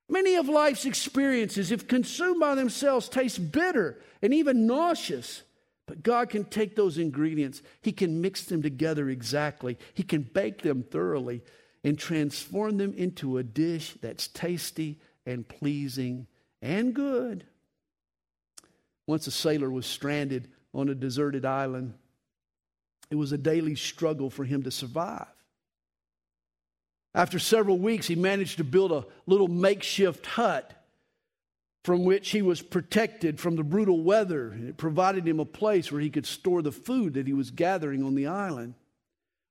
Many 0.08 0.36
of 0.36 0.48
life's 0.48 0.84
experiences, 0.84 1.72
if 1.72 1.88
consumed 1.88 2.38
by 2.38 2.54
themselves, 2.54 3.08
taste 3.08 3.50
bitter 3.50 3.98
and 4.22 4.32
even 4.32 4.66
nauseous. 4.66 5.42
But 5.86 6.02
God 6.02 6.30
can 6.30 6.44
take 6.44 6.76
those 6.76 6.98
ingredients, 6.98 7.62
He 7.80 7.92
can 7.92 8.20
mix 8.20 8.44
them 8.44 8.62
together 8.62 9.08
exactly, 9.08 9.78
He 9.94 10.02
can 10.02 10.22
bake 10.22 10.62
them 10.62 10.82
thoroughly 10.82 11.42
and 11.84 11.98
transform 11.98 12.78
them 12.78 12.92
into 12.94 13.38
a 13.38 13.42
dish 13.42 13.96
that's 14.00 14.28
tasty 14.28 15.00
and 15.24 15.46
pleasing 15.46 16.26
and 16.62 16.94
good. 16.94 17.44
Once 19.06 19.26
a 19.26 19.30
sailor 19.30 19.70
was 19.70 19.86
stranded 19.86 20.48
on 20.74 20.88
a 20.88 20.94
deserted 20.94 21.44
island. 21.44 21.94
It 23.10 23.14
was 23.14 23.30
a 23.30 23.38
daily 23.38 23.76
struggle 23.76 24.30
for 24.30 24.44
him 24.44 24.64
to 24.64 24.70
survive. 24.70 25.26
After 27.16 27.38
several 27.38 27.78
weeks, 27.78 28.06
he 28.06 28.14
managed 28.14 28.58
to 28.58 28.64
build 28.64 28.92
a 28.92 29.06
little 29.26 29.48
makeshift 29.48 30.26
hut 30.26 30.70
from 31.82 32.04
which 32.04 32.30
he 32.30 32.42
was 32.42 32.60
protected 32.60 33.40
from 33.40 33.56
the 33.56 33.64
brutal 33.64 34.02
weather. 34.02 34.50
And 34.50 34.68
it 34.68 34.76
provided 34.76 35.26
him 35.26 35.40
a 35.40 35.46
place 35.46 35.90
where 35.90 36.02
he 36.02 36.10
could 36.10 36.26
store 36.26 36.60
the 36.60 36.70
food 36.70 37.14
that 37.14 37.26
he 37.26 37.32
was 37.32 37.50
gathering 37.50 38.04
on 38.04 38.16
the 38.16 38.26
island. 38.26 38.74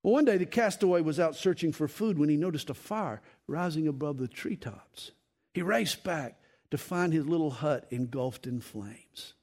Well, 0.04 0.14
one 0.14 0.26
day 0.26 0.38
the 0.38 0.46
castaway 0.46 1.02
was 1.02 1.20
out 1.20 1.36
searching 1.36 1.72
for 1.72 1.88
food 1.88 2.20
when 2.20 2.30
he 2.30 2.38
noticed 2.38 2.70
a 2.70 2.76
fire 2.76 3.24
rising 3.48 3.88
above 3.88 4.20
the 4.20 4.28
treetops. 4.28 5.10
He 5.56 5.64
raced 5.64 6.04
back 6.04 6.38
to 6.70 6.78
find 6.78 7.14
his 7.14 7.26
little 7.26 7.50
hut 7.50 7.88
engulfed 7.90 8.46
in 8.46 8.62
flames. 8.62 9.34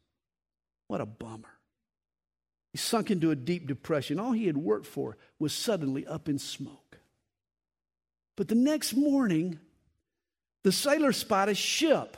What 0.86 1.00
a 1.00 1.06
bummer. 1.06 1.58
He 2.70 2.78
sunk 2.78 3.10
into 3.10 3.32
a 3.32 3.36
deep 3.36 3.66
depression. 3.66 4.20
All 4.20 4.30
he 4.30 4.46
had 4.46 4.56
worked 4.56 4.86
for 4.86 5.16
was 5.40 5.52
suddenly 5.52 6.06
up 6.06 6.28
in 6.28 6.38
smoke. 6.38 6.81
But 8.36 8.48
the 8.48 8.54
next 8.54 8.94
morning, 8.94 9.58
the 10.64 10.72
sailor 10.72 11.12
spotted 11.12 11.52
a 11.52 11.54
ship 11.54 12.16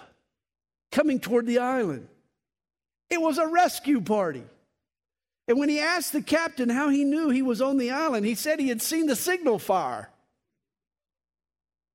coming 0.92 1.18
toward 1.18 1.46
the 1.46 1.58
island. 1.58 2.08
It 3.10 3.20
was 3.20 3.38
a 3.38 3.46
rescue 3.46 4.00
party. 4.00 4.44
And 5.46 5.58
when 5.58 5.68
he 5.68 5.80
asked 5.80 6.12
the 6.12 6.22
captain 6.22 6.68
how 6.68 6.88
he 6.88 7.04
knew 7.04 7.28
he 7.28 7.42
was 7.42 7.60
on 7.60 7.76
the 7.76 7.90
island, 7.90 8.24
he 8.26 8.34
said 8.34 8.58
he 8.58 8.68
had 8.68 8.80
seen 8.80 9.06
the 9.06 9.16
signal 9.16 9.58
fire. 9.58 10.10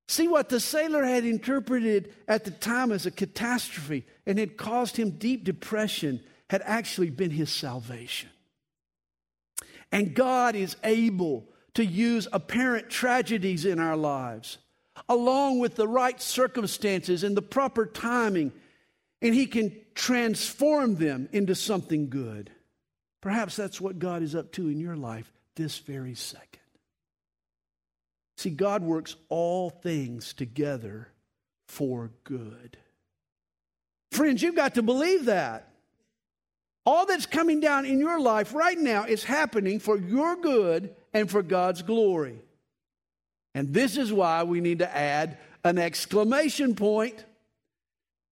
See 0.08 0.28
what 0.28 0.48
the 0.48 0.60
sailor 0.60 1.04
had 1.04 1.24
interpreted 1.24 2.12
at 2.28 2.44
the 2.44 2.50
time 2.50 2.92
as 2.92 3.06
a 3.06 3.10
catastrophe 3.10 4.06
and 4.26 4.38
had 4.38 4.56
caused 4.56 4.96
him 4.96 5.10
deep 5.10 5.44
depression 5.44 6.20
had 6.48 6.62
actually 6.64 7.10
been 7.10 7.30
his 7.30 7.50
salvation. 7.50 8.28
And 9.92 10.14
God 10.14 10.56
is 10.56 10.76
able 10.84 11.48
to 11.74 11.84
use 11.84 12.26
apparent 12.32 12.90
tragedies 12.90 13.64
in 13.64 13.78
our 13.78 13.96
lives, 13.96 14.58
along 15.08 15.58
with 15.58 15.76
the 15.76 15.88
right 15.88 16.20
circumstances 16.20 17.22
and 17.24 17.36
the 17.36 17.42
proper 17.42 17.86
timing, 17.86 18.52
and 19.22 19.34
He 19.34 19.46
can 19.46 19.76
transform 19.94 20.96
them 20.96 21.28
into 21.32 21.54
something 21.54 22.08
good. 22.10 22.50
Perhaps 23.20 23.56
that's 23.56 23.80
what 23.80 23.98
God 23.98 24.22
is 24.22 24.34
up 24.34 24.52
to 24.52 24.68
in 24.68 24.80
your 24.80 24.96
life 24.96 25.30
this 25.56 25.78
very 25.78 26.14
second. 26.14 26.46
See, 28.38 28.50
God 28.50 28.82
works 28.82 29.16
all 29.28 29.68
things 29.68 30.32
together 30.32 31.08
for 31.68 32.10
good. 32.24 32.78
Friends, 34.12 34.42
you've 34.42 34.56
got 34.56 34.74
to 34.74 34.82
believe 34.82 35.26
that. 35.26 35.68
All 36.86 37.04
that's 37.04 37.26
coming 37.26 37.60
down 37.60 37.84
in 37.84 37.98
your 37.98 38.18
life 38.18 38.54
right 38.54 38.78
now 38.78 39.04
is 39.04 39.22
happening 39.22 39.78
for 39.78 39.98
your 39.98 40.36
good 40.36 40.94
and 41.12 41.30
for 41.30 41.42
God's 41.42 41.82
glory. 41.82 42.40
And 43.54 43.74
this 43.74 43.96
is 43.96 44.12
why 44.12 44.44
we 44.44 44.60
need 44.60 44.78
to 44.78 44.96
add 44.96 45.38
an 45.64 45.78
exclamation 45.78 46.74
point. 46.74 47.24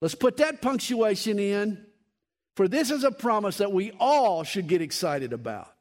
Let's 0.00 0.14
put 0.14 0.36
that 0.36 0.62
punctuation 0.62 1.38
in, 1.38 1.84
for 2.56 2.68
this 2.68 2.90
is 2.90 3.04
a 3.04 3.10
promise 3.10 3.58
that 3.58 3.72
we 3.72 3.92
all 3.98 4.44
should 4.44 4.68
get 4.68 4.80
excited 4.80 5.32
about. 5.32 5.74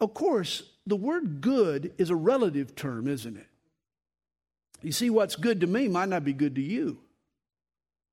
Of 0.00 0.14
course, 0.14 0.62
the 0.86 0.96
word 0.96 1.40
good 1.40 1.92
is 1.98 2.10
a 2.10 2.16
relative 2.16 2.74
term, 2.74 3.08
isn't 3.08 3.36
it? 3.36 3.46
You 4.82 4.92
see, 4.92 5.08
what's 5.08 5.36
good 5.36 5.60
to 5.60 5.66
me 5.66 5.88
might 5.88 6.08
not 6.10 6.24
be 6.24 6.34
good 6.34 6.56
to 6.56 6.62
you. 6.62 6.98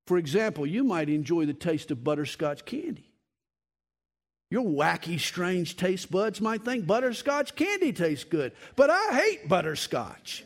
For 0.06 0.18
example, 0.18 0.66
you 0.66 0.84
might 0.84 1.08
enjoy 1.08 1.46
the 1.46 1.54
taste 1.54 1.90
of 1.90 2.02
butterscotch 2.02 2.64
candy. 2.64 3.11
Your 4.52 4.66
wacky, 4.66 5.18
strange 5.18 5.78
taste 5.78 6.10
buds 6.10 6.38
might 6.38 6.62
think 6.62 6.86
butterscotch 6.86 7.54
candy 7.54 7.90
tastes 7.90 8.24
good, 8.24 8.52
but 8.76 8.90
I 8.90 9.14
hate 9.18 9.48
butterscotch. 9.48 10.44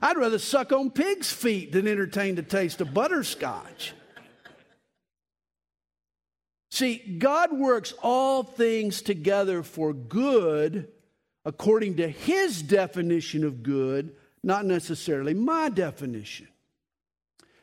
I'd 0.00 0.16
rather 0.16 0.38
suck 0.38 0.72
on 0.72 0.90
pig's 0.90 1.30
feet 1.30 1.72
than 1.72 1.86
entertain 1.86 2.36
the 2.36 2.42
taste 2.42 2.80
of 2.80 2.94
butterscotch. 2.94 3.92
See, 6.70 7.18
God 7.18 7.52
works 7.52 7.92
all 8.02 8.44
things 8.44 9.02
together 9.02 9.62
for 9.62 9.92
good 9.92 10.88
according 11.44 11.96
to 11.96 12.08
His 12.08 12.62
definition 12.62 13.44
of 13.44 13.62
good, 13.62 14.16
not 14.42 14.64
necessarily 14.64 15.34
my 15.34 15.68
definition. 15.68 16.48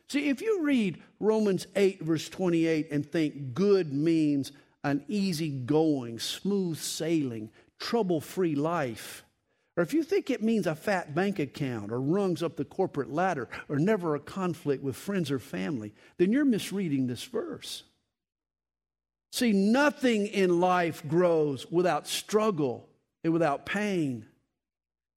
See, 0.10 0.30
if 0.30 0.44
you 0.44 0.62
read 0.62 1.02
Romans 1.20 1.66
8, 1.76 2.04
verse 2.04 2.30
28, 2.30 2.92
and 2.92 3.04
think 3.04 3.56
good 3.56 3.92
means 3.92 4.52
an 4.86 5.04
easygoing, 5.08 6.20
smooth 6.20 6.78
sailing, 6.78 7.50
trouble 7.80 8.22
free 8.22 8.54
life. 8.54 9.26
Or 9.76 9.84
if 9.84 9.96
you 9.96 10.04
think 10.04 10.30
it 10.30 10.44
means 10.44 10.68
a 10.68 10.76
fat 10.76 11.16
bank 11.16 11.40
account 11.40 11.92
or 11.92 12.00
rungs 12.00 12.44
up 12.44 12.56
the 12.56 12.64
corporate 12.64 13.12
ladder 13.12 13.50
or 13.68 13.78
never 13.78 14.14
a 14.14 14.20
conflict 14.20 14.84
with 14.84 14.96
friends 14.96 15.32
or 15.32 15.40
family, 15.40 15.92
then 16.18 16.32
you're 16.32 16.46
misreading 16.46 17.08
this 17.08 17.24
verse. 17.24 17.84
See, 19.34 19.52
nothing 19.52 20.28
in 20.28 20.62
life 20.62 21.06
grows 21.08 21.70
without 21.70 22.08
struggle 22.08 22.88
and 23.24 23.34
without 23.34 23.66
pain. 23.66 24.28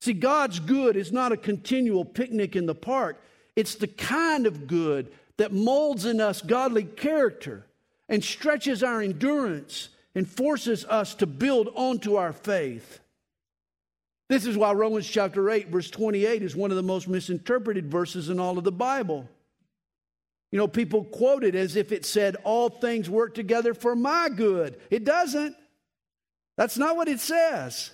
See, 0.01 0.15
God's 0.15 0.61
good 0.61 0.97
is 0.97 1.13
not 1.13 1.31
a 1.31 1.37
continual 1.37 2.07
picnic 2.07 2.57
in 2.57 2.65
the 2.65 2.75
park, 2.75 3.23
it's 3.55 3.75
the 3.75 3.87
kind 3.87 4.47
of 4.47 4.67
good 4.67 5.13
that 5.37 5.53
molds 5.53 6.07
in 6.07 6.23
us 6.23 6.41
godly 6.41 6.85
character 6.85 7.68
and 8.09 8.25
stretches 8.25 8.83
our 8.83 9.03
endurance 9.03 9.89
and 10.15 10.29
forces 10.29 10.85
us 10.85 11.15
to 11.17 11.27
build 11.27 11.69
onto 11.75 12.17
our 12.17 12.33
faith. 12.33 13.01
This 14.29 14.45
is 14.45 14.57
why 14.57 14.73
Romans 14.73 15.09
chapter 15.09 15.49
8, 15.49 15.69
verse 15.69 15.91
28 15.91 16.43
is 16.43 16.55
one 16.55 16.71
of 16.71 16.77
the 16.77 16.83
most 16.83 17.09
misinterpreted 17.09 17.91
verses 17.91 18.29
in 18.29 18.39
all 18.39 18.59
of 18.59 18.65
the 18.65 18.73
Bible. 18.73 19.29
You 20.51 20.59
know, 20.59 20.69
people 20.69 21.05
quote 21.05 21.45
it 21.45 21.55
as 21.55 21.77
if 21.77 21.93
it 21.93 22.05
said, 22.05 22.37
All 22.45 22.69
things 22.69 23.09
work 23.09 23.35
together 23.35 23.75
for 23.75 23.95
my 23.95 24.29
good. 24.29 24.79
It 24.91 25.05
doesn't. 25.05 25.55
That's 26.57 26.79
not 26.79 26.97
what 26.97 27.09
it 27.09 27.21
says. 27.21 27.91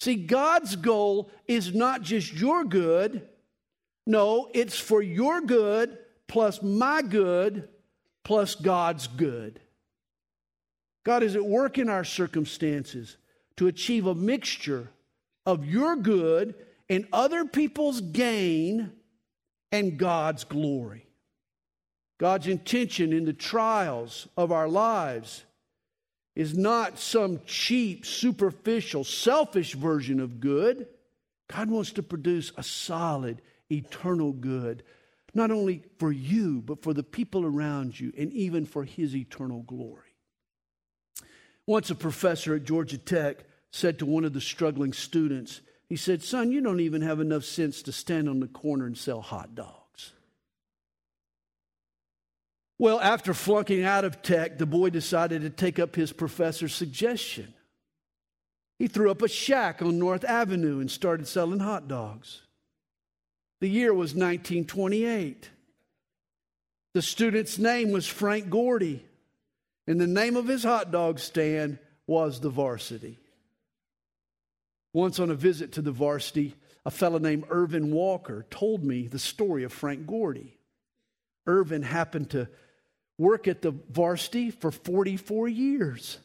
See, 0.00 0.14
God's 0.14 0.76
goal 0.76 1.30
is 1.46 1.74
not 1.74 2.02
just 2.02 2.32
your 2.32 2.64
good. 2.64 3.28
No, 4.06 4.48
it's 4.54 4.78
for 4.78 5.02
your 5.02 5.40
good 5.40 5.98
plus 6.28 6.62
my 6.62 7.02
good 7.02 7.68
plus 8.24 8.54
God's 8.54 9.06
good. 9.06 9.60
God 11.04 11.22
is 11.22 11.36
at 11.36 11.44
work 11.44 11.78
in 11.78 11.88
our 11.88 12.04
circumstances 12.04 13.16
to 13.56 13.66
achieve 13.66 14.06
a 14.06 14.14
mixture 14.14 14.88
of 15.46 15.64
your 15.64 15.96
good 15.96 16.54
and 16.88 17.06
other 17.12 17.44
people's 17.44 18.00
gain 18.00 18.92
and 19.72 19.98
God's 19.98 20.44
glory. 20.44 21.06
God's 22.18 22.46
intention 22.46 23.12
in 23.12 23.24
the 23.24 23.32
trials 23.32 24.28
of 24.36 24.50
our 24.52 24.68
lives 24.68 25.44
is 26.34 26.56
not 26.56 26.98
some 26.98 27.40
cheap, 27.46 28.04
superficial, 28.04 29.04
selfish 29.04 29.74
version 29.74 30.20
of 30.20 30.40
good. 30.40 30.86
God 31.52 31.70
wants 31.70 31.92
to 31.92 32.02
produce 32.02 32.52
a 32.56 32.62
solid, 32.62 33.40
eternal 33.70 34.32
good, 34.32 34.82
not 35.38 35.52
only 35.52 35.82
for 35.98 36.10
you, 36.10 36.60
but 36.60 36.82
for 36.82 36.92
the 36.92 37.04
people 37.04 37.46
around 37.46 37.98
you, 37.98 38.12
and 38.18 38.32
even 38.32 38.66
for 38.66 38.84
His 38.84 39.14
eternal 39.14 39.62
glory. 39.62 40.02
Once 41.64 41.90
a 41.90 41.94
professor 41.94 42.56
at 42.56 42.64
Georgia 42.64 42.98
Tech 42.98 43.44
said 43.70 44.00
to 44.00 44.06
one 44.06 44.24
of 44.24 44.32
the 44.32 44.40
struggling 44.40 44.92
students, 44.92 45.60
he 45.88 45.96
said, 45.96 46.22
Son, 46.22 46.50
you 46.50 46.60
don't 46.60 46.80
even 46.80 47.02
have 47.02 47.20
enough 47.20 47.44
sense 47.44 47.82
to 47.82 47.92
stand 47.92 48.28
on 48.28 48.40
the 48.40 48.48
corner 48.48 48.84
and 48.84 48.98
sell 48.98 49.20
hot 49.20 49.54
dogs. 49.54 50.12
Well, 52.78 53.00
after 53.00 53.32
flunking 53.32 53.84
out 53.84 54.04
of 54.04 54.22
tech, 54.22 54.58
the 54.58 54.66
boy 54.66 54.90
decided 54.90 55.42
to 55.42 55.50
take 55.50 55.78
up 55.78 55.94
his 55.94 56.12
professor's 56.12 56.74
suggestion. 56.74 57.54
He 58.78 58.88
threw 58.88 59.10
up 59.10 59.22
a 59.22 59.28
shack 59.28 59.82
on 59.82 59.98
North 59.98 60.24
Avenue 60.24 60.80
and 60.80 60.90
started 60.90 61.28
selling 61.28 61.60
hot 61.60 61.86
dogs. 61.86 62.42
The 63.60 63.68
year 63.68 63.92
was 63.92 64.14
1928. 64.14 65.50
The 66.94 67.02
student's 67.02 67.58
name 67.58 67.90
was 67.90 68.06
Frank 68.06 68.50
Gordy, 68.50 69.04
and 69.86 70.00
the 70.00 70.06
name 70.06 70.36
of 70.36 70.46
his 70.46 70.62
hot 70.62 70.90
dog 70.90 71.18
stand 71.18 71.78
was 72.06 72.40
the 72.40 72.50
varsity. 72.50 73.18
Once 74.92 75.20
on 75.20 75.30
a 75.30 75.34
visit 75.34 75.72
to 75.72 75.82
the 75.82 75.92
varsity, 75.92 76.54
a 76.86 76.90
fellow 76.90 77.18
named 77.18 77.44
Irvin 77.50 77.92
Walker 77.92 78.46
told 78.50 78.82
me 78.82 79.06
the 79.06 79.18
story 79.18 79.64
of 79.64 79.72
Frank 79.72 80.06
Gordy. 80.06 80.56
Irvin 81.46 81.82
happened 81.82 82.30
to 82.30 82.48
work 83.18 83.48
at 83.48 83.62
the 83.62 83.72
varsity 83.90 84.50
for 84.50 84.70
44 84.70 85.48
years. 85.48 86.18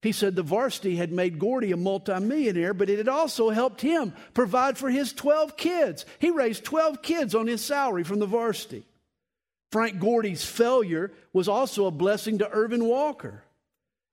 He 0.00 0.12
said 0.12 0.36
the 0.36 0.42
varsity 0.42 0.94
had 0.96 1.10
made 1.10 1.40
Gordy 1.40 1.72
a 1.72 1.76
multimillionaire, 1.76 2.72
but 2.72 2.88
it 2.88 2.98
had 2.98 3.08
also 3.08 3.50
helped 3.50 3.80
him 3.80 4.12
provide 4.32 4.78
for 4.78 4.90
his 4.90 5.12
12 5.12 5.56
kids. 5.56 6.06
He 6.20 6.30
raised 6.30 6.64
12 6.64 7.02
kids 7.02 7.34
on 7.34 7.48
his 7.48 7.64
salary 7.64 8.04
from 8.04 8.20
the 8.20 8.26
varsity. 8.26 8.84
Frank 9.72 9.98
Gordy's 9.98 10.44
failure 10.44 11.12
was 11.32 11.48
also 11.48 11.86
a 11.86 11.90
blessing 11.90 12.38
to 12.38 12.50
Irvin 12.50 12.84
Walker. 12.84 13.42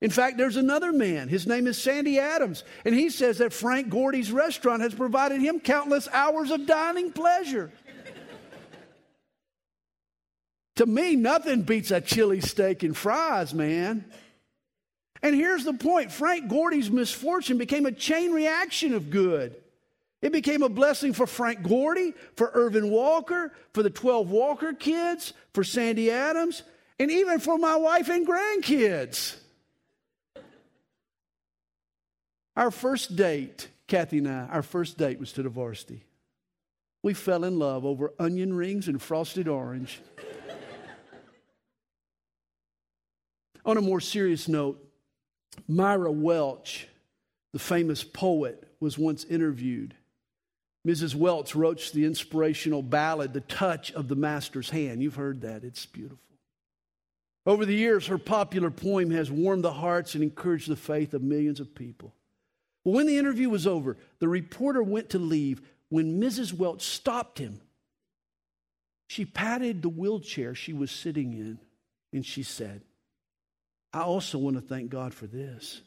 In 0.02 0.10
fact, 0.10 0.38
there's 0.38 0.58
another 0.58 0.92
man. 0.92 1.30
His 1.30 1.48
name 1.48 1.68
is 1.68 1.78
Sandy 1.78 2.20
Adams, 2.20 2.64
and 2.84 2.94
he 2.94 3.10
says 3.10 3.38
that 3.38 3.54
Frank 3.54 3.90
Gordy's 3.90 4.32
restaurant 4.32 4.82
has 4.82 4.94
provided 4.94 5.40
him 5.40 5.60
countless 5.60 6.08
hours 6.12 6.52
of 6.52 6.66
dining 6.66 7.12
pleasure. 7.12 7.72
To 10.76 10.86
me, 10.86 11.16
nothing 11.16 11.62
beats 11.62 11.90
a 11.90 12.02
chili 12.02 12.42
steak 12.42 12.84
and 12.84 12.98
fries, 12.98 13.54
man. 13.54 14.04
And 15.26 15.34
here's 15.34 15.64
the 15.64 15.74
point 15.74 16.12
Frank 16.12 16.50
Gordy's 16.50 16.92
misfortune 16.92 17.58
became 17.58 17.88
a 17.88 17.92
chain 17.92 18.32
reaction 18.32 18.94
of 18.94 19.10
good. 19.10 19.56
It 20.22 20.32
became 20.32 20.62
a 20.62 20.70
blessing 20.70 21.14
for 21.14 21.26
Frank 21.26 21.64
Gordy, 21.64 22.14
for 22.36 22.52
Irvin 22.54 22.92
Walker, 22.92 23.52
for 23.74 23.82
the 23.82 23.90
12 23.90 24.30
Walker 24.30 24.72
kids, 24.72 25.34
for 25.52 25.64
Sandy 25.64 26.12
Adams, 26.12 26.62
and 27.00 27.10
even 27.10 27.40
for 27.40 27.58
my 27.58 27.76
wife 27.76 28.08
and 28.08 28.28
grandkids. 28.28 29.36
Our 32.56 32.70
first 32.70 33.16
date, 33.16 33.70
Kathy 33.88 34.20
and 34.20 34.28
I, 34.28 34.46
our 34.52 34.62
first 34.62 35.00
date 35.00 35.20
was 35.20 35.34
to 35.34 35.42
the 35.42 35.50
varsity. 35.50 36.04
We 37.02 37.16
fell 37.16 37.44
in 37.46 37.58
love 37.58 37.84
over 37.84 38.14
onion 38.20 38.54
rings 38.54 38.88
and 38.88 39.02
frosted 39.02 39.48
orange. 39.48 40.02
On 43.66 43.76
a 43.76 43.82
more 43.82 44.00
serious 44.00 44.48
note, 44.48 44.85
Myra 45.68 46.12
Welch, 46.12 46.88
the 47.54 47.60
famous 47.60 48.04
poet, 48.04 48.68
was 48.80 48.98
once 48.98 49.24
interviewed. 49.26 49.96
Mrs. 50.86 51.16
Welch 51.16 51.56
wrote 51.56 51.92
the 51.94 52.06
inspirational 52.06 52.84
ballad, 52.84 53.34
The 53.34 53.42
Touch 53.42 53.92
of 53.94 54.08
the 54.08 54.16
Master's 54.16 54.70
Hand. 54.70 55.02
You've 55.02 55.16
heard 55.16 55.42
that, 55.42 55.64
it's 55.64 55.86
beautiful. 55.86 56.20
Over 57.46 57.66
the 57.66 57.76
years, 57.76 58.08
her 58.08 58.18
popular 58.18 58.72
poem 58.72 59.12
has 59.12 59.30
warmed 59.32 59.64
the 59.64 59.74
hearts 59.74 60.16
and 60.16 60.24
encouraged 60.24 60.70
the 60.70 60.76
faith 60.76 61.14
of 61.14 61.22
millions 61.22 61.60
of 61.60 61.76
people. 61.76 62.14
When 62.84 63.08
the 63.08 63.18
interview 63.18 63.50
was 63.50 63.66
over, 63.66 63.98
the 64.20 64.28
reporter 64.28 64.84
went 64.84 65.10
to 65.12 65.20
leave 65.20 65.62
when 65.90 66.20
Mrs. 66.20 66.54
Welch 66.54 66.84
stopped 66.84 67.40
him. 67.40 67.62
She 69.08 69.26
patted 69.26 69.82
the 69.82 69.90
wheelchair 69.90 70.56
she 70.56 70.74
was 70.74 70.92
sitting 70.92 71.34
in 71.34 71.60
and 72.14 72.26
she 72.26 72.44
said, 72.44 72.82
I 73.96 74.02
also 74.02 74.38
want 74.38 74.58
to 74.58 74.62
thank 74.62 74.90
God 74.90 75.14
for 75.14 75.26
this. 75.26 75.80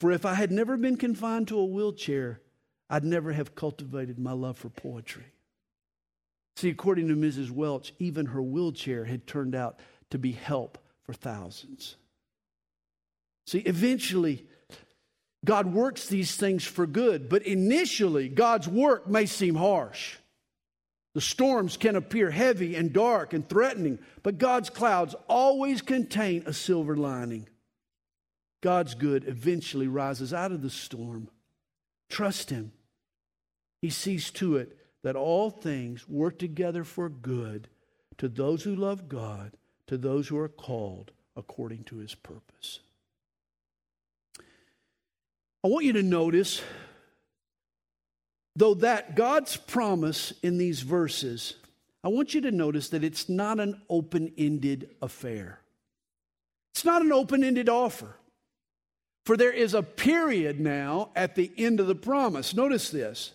For 0.00 0.10
if 0.10 0.24
I 0.24 0.32
had 0.32 0.50
never 0.50 0.78
been 0.78 0.96
confined 0.96 1.48
to 1.48 1.58
a 1.58 1.64
wheelchair, 1.64 2.40
I'd 2.88 3.04
never 3.04 3.32
have 3.32 3.54
cultivated 3.54 4.18
my 4.18 4.32
love 4.32 4.56
for 4.56 4.70
poetry. 4.70 5.26
See, 6.56 6.70
according 6.70 7.08
to 7.08 7.16
Mrs. 7.16 7.50
Welch, 7.50 7.92
even 7.98 8.24
her 8.26 8.40
wheelchair 8.40 9.04
had 9.04 9.26
turned 9.26 9.54
out 9.54 9.78
to 10.08 10.18
be 10.18 10.32
help 10.32 10.78
for 11.02 11.12
thousands. 11.12 11.96
See, 13.46 13.58
eventually, 13.58 14.46
God 15.44 15.66
works 15.66 16.06
these 16.06 16.34
things 16.34 16.64
for 16.64 16.86
good, 16.86 17.28
but 17.28 17.42
initially, 17.42 18.30
God's 18.30 18.68
work 18.68 19.06
may 19.06 19.26
seem 19.26 19.54
harsh. 19.54 20.16
The 21.14 21.20
storms 21.20 21.76
can 21.76 21.94
appear 21.94 22.30
heavy 22.30 22.74
and 22.74 22.92
dark 22.92 23.32
and 23.32 23.48
threatening, 23.48 24.00
but 24.22 24.38
God's 24.38 24.68
clouds 24.68 25.14
always 25.28 25.80
contain 25.80 26.42
a 26.44 26.52
silver 26.52 26.96
lining. 26.96 27.48
God's 28.60 28.94
good 28.94 29.28
eventually 29.28 29.86
rises 29.86 30.34
out 30.34 30.50
of 30.50 30.62
the 30.62 30.70
storm. 30.70 31.28
Trust 32.08 32.50
Him. 32.50 32.72
He 33.80 33.90
sees 33.90 34.30
to 34.32 34.56
it 34.56 34.76
that 35.02 35.16
all 35.16 35.50
things 35.50 36.08
work 36.08 36.38
together 36.38 36.82
for 36.82 37.08
good 37.08 37.68
to 38.18 38.28
those 38.28 38.64
who 38.64 38.74
love 38.74 39.08
God, 39.08 39.56
to 39.86 39.96
those 39.96 40.28
who 40.28 40.38
are 40.38 40.48
called 40.48 41.12
according 41.36 41.84
to 41.84 41.98
His 41.98 42.14
purpose. 42.14 42.80
I 45.62 45.68
want 45.68 45.84
you 45.84 45.92
to 45.92 46.02
notice 46.02 46.60
Though 48.56 48.74
that 48.74 49.16
God's 49.16 49.56
promise 49.56 50.32
in 50.42 50.58
these 50.58 50.80
verses, 50.82 51.54
I 52.04 52.08
want 52.08 52.34
you 52.34 52.40
to 52.42 52.50
notice 52.50 52.90
that 52.90 53.02
it's 53.02 53.28
not 53.28 53.58
an 53.58 53.80
open 53.88 54.32
ended 54.38 54.90
affair. 55.02 55.60
It's 56.74 56.84
not 56.84 57.02
an 57.02 57.12
open 57.12 57.42
ended 57.42 57.68
offer. 57.68 58.16
For 59.24 59.36
there 59.36 59.52
is 59.52 59.74
a 59.74 59.82
period 59.82 60.60
now 60.60 61.10
at 61.16 61.34
the 61.34 61.50
end 61.56 61.80
of 61.80 61.86
the 61.86 61.94
promise. 61.94 62.54
Notice 62.54 62.90
this. 62.90 63.32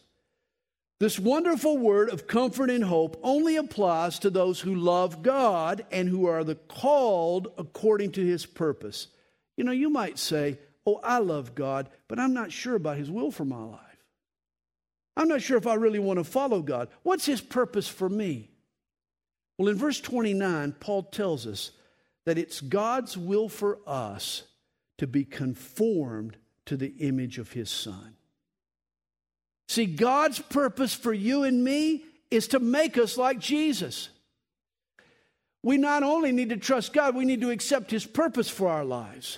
This 0.99 1.17
wonderful 1.17 1.77
word 1.77 2.09
of 2.09 2.27
comfort 2.27 2.69
and 2.69 2.83
hope 2.83 3.19
only 3.23 3.55
applies 3.55 4.19
to 4.19 4.29
those 4.29 4.59
who 4.59 4.75
love 4.75 5.23
God 5.23 5.85
and 5.91 6.09
who 6.09 6.27
are 6.27 6.43
the 6.43 6.55
called 6.55 7.47
according 7.57 8.11
to 8.13 8.25
his 8.25 8.45
purpose. 8.45 9.07
You 9.55 9.63
know, 9.63 9.71
you 9.71 9.89
might 9.89 10.19
say, 10.19 10.59
Oh, 10.85 10.99
I 11.03 11.19
love 11.19 11.55
God, 11.55 11.89
but 12.07 12.19
I'm 12.19 12.33
not 12.33 12.51
sure 12.51 12.75
about 12.75 12.97
his 12.97 13.09
will 13.09 13.31
for 13.31 13.45
my 13.45 13.63
life. 13.63 13.88
I'm 15.19 15.27
not 15.27 15.41
sure 15.41 15.57
if 15.57 15.67
I 15.67 15.73
really 15.73 15.99
want 15.99 16.17
to 16.17 16.23
follow 16.23 16.61
God. 16.61 16.87
What's 17.03 17.25
his 17.25 17.41
purpose 17.41 17.89
for 17.89 18.07
me? 18.07 18.49
Well, 19.57 19.67
in 19.67 19.75
verse 19.75 19.99
29, 19.99 20.77
Paul 20.79 21.03
tells 21.03 21.45
us 21.45 21.71
that 22.25 22.37
it's 22.37 22.61
God's 22.61 23.17
will 23.17 23.49
for 23.49 23.79
us 23.85 24.43
to 24.97 25.07
be 25.07 25.25
conformed 25.25 26.37
to 26.67 26.77
the 26.77 26.93
image 26.99 27.37
of 27.37 27.51
his 27.51 27.69
son. 27.69 28.15
See, 29.67 29.87
God's 29.87 30.39
purpose 30.39 30.93
for 30.93 31.11
you 31.11 31.43
and 31.43 31.65
me 31.65 32.05
is 32.31 32.47
to 32.49 32.59
make 32.59 32.97
us 32.97 33.17
like 33.17 33.39
Jesus. 33.39 34.07
We 35.63 35.75
not 35.75 36.01
only 36.01 36.31
need 36.31 36.49
to 36.51 36.57
trust 36.57 36.93
God, 36.93 37.13
we 37.13 37.25
need 37.25 37.41
to 37.41 37.51
accept 37.51 37.91
his 37.91 38.05
purpose 38.05 38.47
for 38.49 38.69
our 38.69 38.85
lives. 38.85 39.37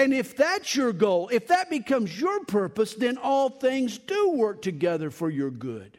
And 0.00 0.14
if 0.14 0.34
that's 0.34 0.74
your 0.74 0.94
goal, 0.94 1.28
if 1.30 1.48
that 1.48 1.68
becomes 1.68 2.18
your 2.18 2.42
purpose, 2.46 2.94
then 2.94 3.18
all 3.18 3.50
things 3.50 3.98
do 3.98 4.30
work 4.30 4.62
together 4.62 5.10
for 5.10 5.28
your 5.28 5.50
good. 5.50 5.98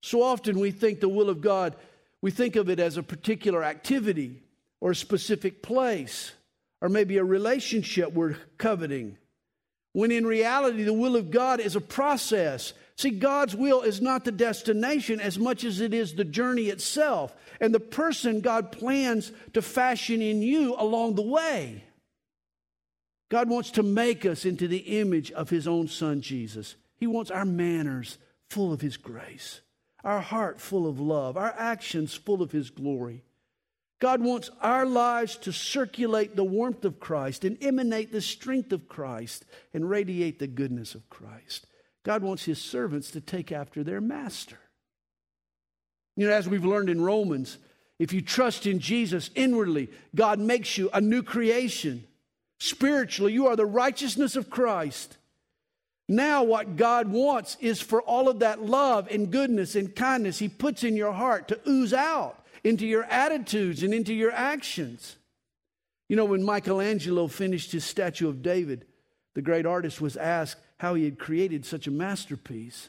So 0.00 0.22
often 0.22 0.58
we 0.58 0.70
think 0.70 1.00
the 1.00 1.08
will 1.10 1.28
of 1.28 1.42
God, 1.42 1.76
we 2.22 2.30
think 2.30 2.56
of 2.56 2.70
it 2.70 2.80
as 2.80 2.96
a 2.96 3.02
particular 3.02 3.62
activity 3.62 4.42
or 4.80 4.92
a 4.92 4.96
specific 4.96 5.62
place 5.62 6.32
or 6.80 6.88
maybe 6.88 7.18
a 7.18 7.24
relationship 7.24 8.14
we're 8.14 8.38
coveting. 8.56 9.18
When 9.92 10.10
in 10.10 10.26
reality, 10.26 10.82
the 10.82 10.94
will 10.94 11.16
of 11.16 11.30
God 11.30 11.60
is 11.60 11.76
a 11.76 11.80
process. 11.82 12.72
See, 12.96 13.10
God's 13.10 13.54
will 13.54 13.82
is 13.82 14.00
not 14.00 14.24
the 14.24 14.32
destination 14.32 15.20
as 15.20 15.38
much 15.38 15.62
as 15.62 15.82
it 15.82 15.92
is 15.92 16.14
the 16.14 16.24
journey 16.24 16.68
itself 16.68 17.36
and 17.60 17.74
the 17.74 17.80
person 17.80 18.40
God 18.40 18.72
plans 18.72 19.30
to 19.52 19.60
fashion 19.60 20.22
in 20.22 20.40
you 20.40 20.74
along 20.78 21.16
the 21.16 21.22
way. 21.22 21.82
God 23.28 23.48
wants 23.48 23.70
to 23.72 23.82
make 23.82 24.24
us 24.24 24.44
into 24.44 24.68
the 24.68 25.00
image 25.00 25.32
of 25.32 25.50
his 25.50 25.66
own 25.66 25.88
son, 25.88 26.20
Jesus. 26.20 26.76
He 26.96 27.06
wants 27.06 27.30
our 27.30 27.44
manners 27.44 28.18
full 28.48 28.72
of 28.72 28.80
his 28.80 28.96
grace, 28.96 29.60
our 30.04 30.20
heart 30.20 30.60
full 30.60 30.86
of 30.86 31.00
love, 31.00 31.36
our 31.36 31.54
actions 31.58 32.14
full 32.14 32.42
of 32.42 32.52
his 32.52 32.70
glory. 32.70 33.24
God 33.98 34.20
wants 34.20 34.50
our 34.60 34.84
lives 34.84 35.36
to 35.38 35.52
circulate 35.52 36.36
the 36.36 36.44
warmth 36.44 36.84
of 36.84 37.00
Christ 37.00 37.44
and 37.44 37.62
emanate 37.62 38.12
the 38.12 38.20
strength 38.20 38.72
of 38.72 38.88
Christ 38.88 39.44
and 39.72 39.88
radiate 39.88 40.38
the 40.38 40.46
goodness 40.46 40.94
of 40.94 41.08
Christ. 41.08 41.66
God 42.04 42.22
wants 42.22 42.44
his 42.44 42.60
servants 42.60 43.10
to 43.12 43.20
take 43.20 43.50
after 43.50 43.82
their 43.82 44.00
master. 44.00 44.58
You 46.14 46.28
know, 46.28 46.32
as 46.32 46.48
we've 46.48 46.64
learned 46.64 46.90
in 46.90 47.00
Romans, 47.00 47.58
if 47.98 48.12
you 48.12 48.20
trust 48.20 48.66
in 48.66 48.78
Jesus 48.78 49.30
inwardly, 49.34 49.90
God 50.14 50.38
makes 50.38 50.76
you 50.76 50.90
a 50.92 51.00
new 51.00 51.22
creation. 51.22 52.06
Spiritually, 52.58 53.32
you 53.32 53.46
are 53.46 53.56
the 53.56 53.66
righteousness 53.66 54.36
of 54.36 54.50
Christ. 54.50 55.16
Now, 56.08 56.44
what 56.44 56.76
God 56.76 57.08
wants 57.08 57.56
is 57.60 57.80
for 57.80 58.00
all 58.00 58.28
of 58.28 58.38
that 58.38 58.62
love 58.62 59.08
and 59.10 59.30
goodness 59.30 59.74
and 59.74 59.94
kindness 59.94 60.38
He 60.38 60.48
puts 60.48 60.84
in 60.84 60.96
your 60.96 61.12
heart 61.12 61.48
to 61.48 61.60
ooze 61.68 61.92
out 61.92 62.44
into 62.66 62.86
your 62.86 63.04
attitudes 63.04 63.82
and 63.82 63.94
into 63.94 64.12
your 64.12 64.32
actions. 64.32 65.16
You 66.08 66.16
know, 66.16 66.24
when 66.24 66.42
Michelangelo 66.42 67.26
finished 67.28 67.72
his 67.72 67.84
statue 67.84 68.28
of 68.28 68.42
David, 68.42 68.86
the 69.34 69.42
great 69.42 69.66
artist 69.66 70.00
was 70.00 70.16
asked 70.16 70.60
how 70.78 70.94
he 70.94 71.04
had 71.04 71.18
created 71.18 71.64
such 71.64 71.86
a 71.86 71.90
masterpiece. 71.92 72.88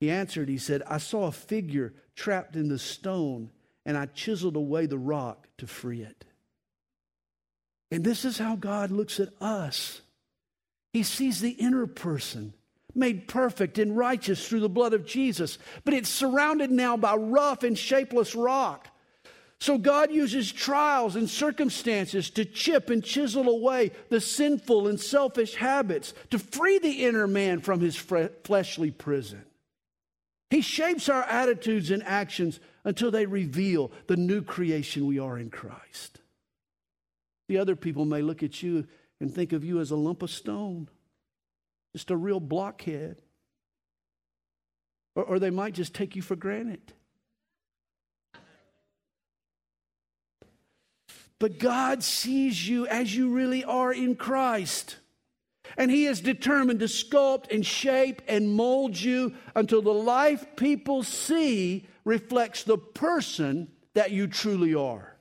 He 0.00 0.10
answered, 0.10 0.48
he 0.48 0.58
said, 0.58 0.82
I 0.86 0.98
saw 0.98 1.26
a 1.26 1.32
figure 1.32 1.94
trapped 2.14 2.56
in 2.56 2.68
the 2.68 2.78
stone, 2.78 3.50
and 3.84 3.96
I 3.96 4.06
chiseled 4.06 4.56
away 4.56 4.86
the 4.86 4.98
rock 4.98 5.48
to 5.58 5.66
free 5.66 6.02
it. 6.02 6.24
And 7.90 8.02
this 8.02 8.24
is 8.24 8.38
how 8.38 8.56
God 8.56 8.90
looks 8.90 9.20
at 9.20 9.30
us. 9.40 10.00
He 10.92 11.02
sees 11.02 11.40
the 11.40 11.50
inner 11.50 11.86
person 11.86 12.52
made 12.94 13.28
perfect 13.28 13.78
and 13.78 13.96
righteous 13.96 14.48
through 14.48 14.60
the 14.60 14.68
blood 14.68 14.94
of 14.94 15.06
Jesus, 15.06 15.58
but 15.84 15.94
it's 15.94 16.08
surrounded 16.08 16.70
now 16.70 16.96
by 16.96 17.14
rough 17.14 17.62
and 17.62 17.76
shapeless 17.76 18.34
rock. 18.34 18.88
So 19.60 19.78
God 19.78 20.10
uses 20.10 20.50
trials 20.52 21.16
and 21.16 21.28
circumstances 21.28 22.30
to 22.30 22.44
chip 22.44 22.90
and 22.90 23.04
chisel 23.04 23.48
away 23.48 23.92
the 24.08 24.20
sinful 24.20 24.88
and 24.88 25.00
selfish 25.00 25.54
habits, 25.54 26.12
to 26.30 26.38
free 26.38 26.78
the 26.78 27.04
inner 27.04 27.26
man 27.26 27.60
from 27.60 27.80
his 27.80 27.96
fleshly 27.96 28.90
prison. 28.90 29.44
He 30.50 30.60
shapes 30.60 31.08
our 31.08 31.24
attitudes 31.24 31.90
and 31.90 32.02
actions 32.04 32.60
until 32.84 33.10
they 33.10 33.26
reveal 33.26 33.90
the 34.06 34.16
new 34.16 34.42
creation 34.42 35.06
we 35.06 35.18
are 35.18 35.38
in 35.38 35.50
Christ. 35.50 36.20
The 37.48 37.58
other 37.58 37.76
people 37.76 38.04
may 38.04 38.22
look 38.22 38.42
at 38.42 38.62
you 38.62 38.86
and 39.20 39.32
think 39.32 39.52
of 39.52 39.64
you 39.64 39.80
as 39.80 39.90
a 39.90 39.96
lump 39.96 40.22
of 40.22 40.30
stone 40.30 40.88
just 41.96 42.10
a 42.10 42.16
real 42.16 42.40
blockhead. 42.40 43.22
Or, 45.14 45.24
or 45.24 45.38
they 45.38 45.48
might 45.48 45.72
just 45.72 45.94
take 45.94 46.14
you 46.14 46.20
for 46.20 46.36
granted. 46.36 46.92
But 51.38 51.58
God 51.58 52.02
sees 52.02 52.68
you 52.68 52.86
as 52.86 53.16
you 53.16 53.30
really 53.30 53.64
are 53.64 53.94
in 53.94 54.14
Christ. 54.14 54.96
And 55.78 55.90
He 55.90 56.04
is 56.04 56.20
determined 56.20 56.80
to 56.80 56.84
sculpt 56.84 57.50
and 57.50 57.64
shape 57.64 58.20
and 58.28 58.50
mold 58.50 59.00
you 59.00 59.32
until 59.54 59.80
the 59.80 59.94
life 59.94 60.44
people 60.54 61.02
see 61.02 61.86
reflects 62.04 62.62
the 62.62 62.76
person 62.76 63.68
that 63.94 64.10
you 64.10 64.26
truly 64.26 64.74
are. 64.74 65.15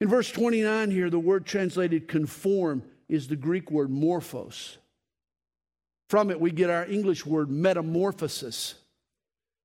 In 0.00 0.08
verse 0.08 0.30
29 0.30 0.90
here, 0.90 1.08
the 1.08 1.18
word 1.18 1.46
translated 1.46 2.08
conform 2.08 2.82
is 3.08 3.28
the 3.28 3.36
Greek 3.36 3.70
word 3.70 3.90
morphos. 3.90 4.76
From 6.08 6.30
it, 6.30 6.40
we 6.40 6.50
get 6.50 6.70
our 6.70 6.86
English 6.86 7.24
word 7.24 7.50
metamorphosis. 7.50 8.74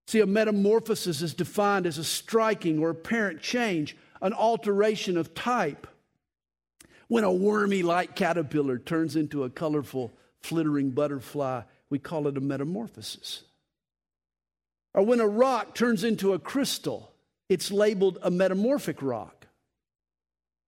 See, 0.08 0.22
a 0.22 0.26
metamorphosis 0.26 1.22
is 1.22 1.34
defined 1.34 1.86
as 1.86 1.98
a 1.98 2.04
striking 2.04 2.80
or 2.80 2.90
apparent 2.90 3.42
change, 3.42 3.96
an 4.22 4.34
alteration 4.34 5.18
of 5.18 5.34
type. 5.34 5.88
When 7.08 7.24
a 7.24 7.32
wormy 7.32 7.84
like 7.84 8.16
caterpillar 8.16 8.78
turns 8.78 9.16
into 9.16 9.44
a 9.44 9.50
colorful, 9.50 10.14
flittering 10.40 10.92
butterfly, 10.92 11.64
we 11.90 12.00
call 12.00 12.28
it 12.28 12.38
a 12.38 12.42
metamorphosis. 12.42 13.44
Or 14.94 15.04
when 15.04 15.20
a 15.20 15.28
rock 15.28 15.76
turns 15.76 16.04
into 16.04 16.34
a 16.34 16.40
crystal, 16.40 17.12
it's 17.50 17.72
labeled 17.72 18.18
a 18.22 18.32
metamorphic 18.32 19.02
rock. 19.02 19.41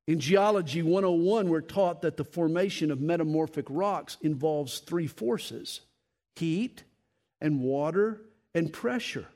In 0.07 0.19
Geology 0.19 0.81
101, 0.81 1.49
we're 1.49 1.61
taught 1.61 2.01
that 2.01 2.17
the 2.17 2.25
formation 2.25 2.91
of 2.91 2.99
metamorphic 2.99 3.65
rocks 3.69 4.17
involves 4.21 4.79
three 4.79 5.07
forces 5.07 5.81
heat, 6.35 6.83
and 7.39 7.61
water, 7.61 8.21
and 8.55 8.73
pressure. 8.73 9.27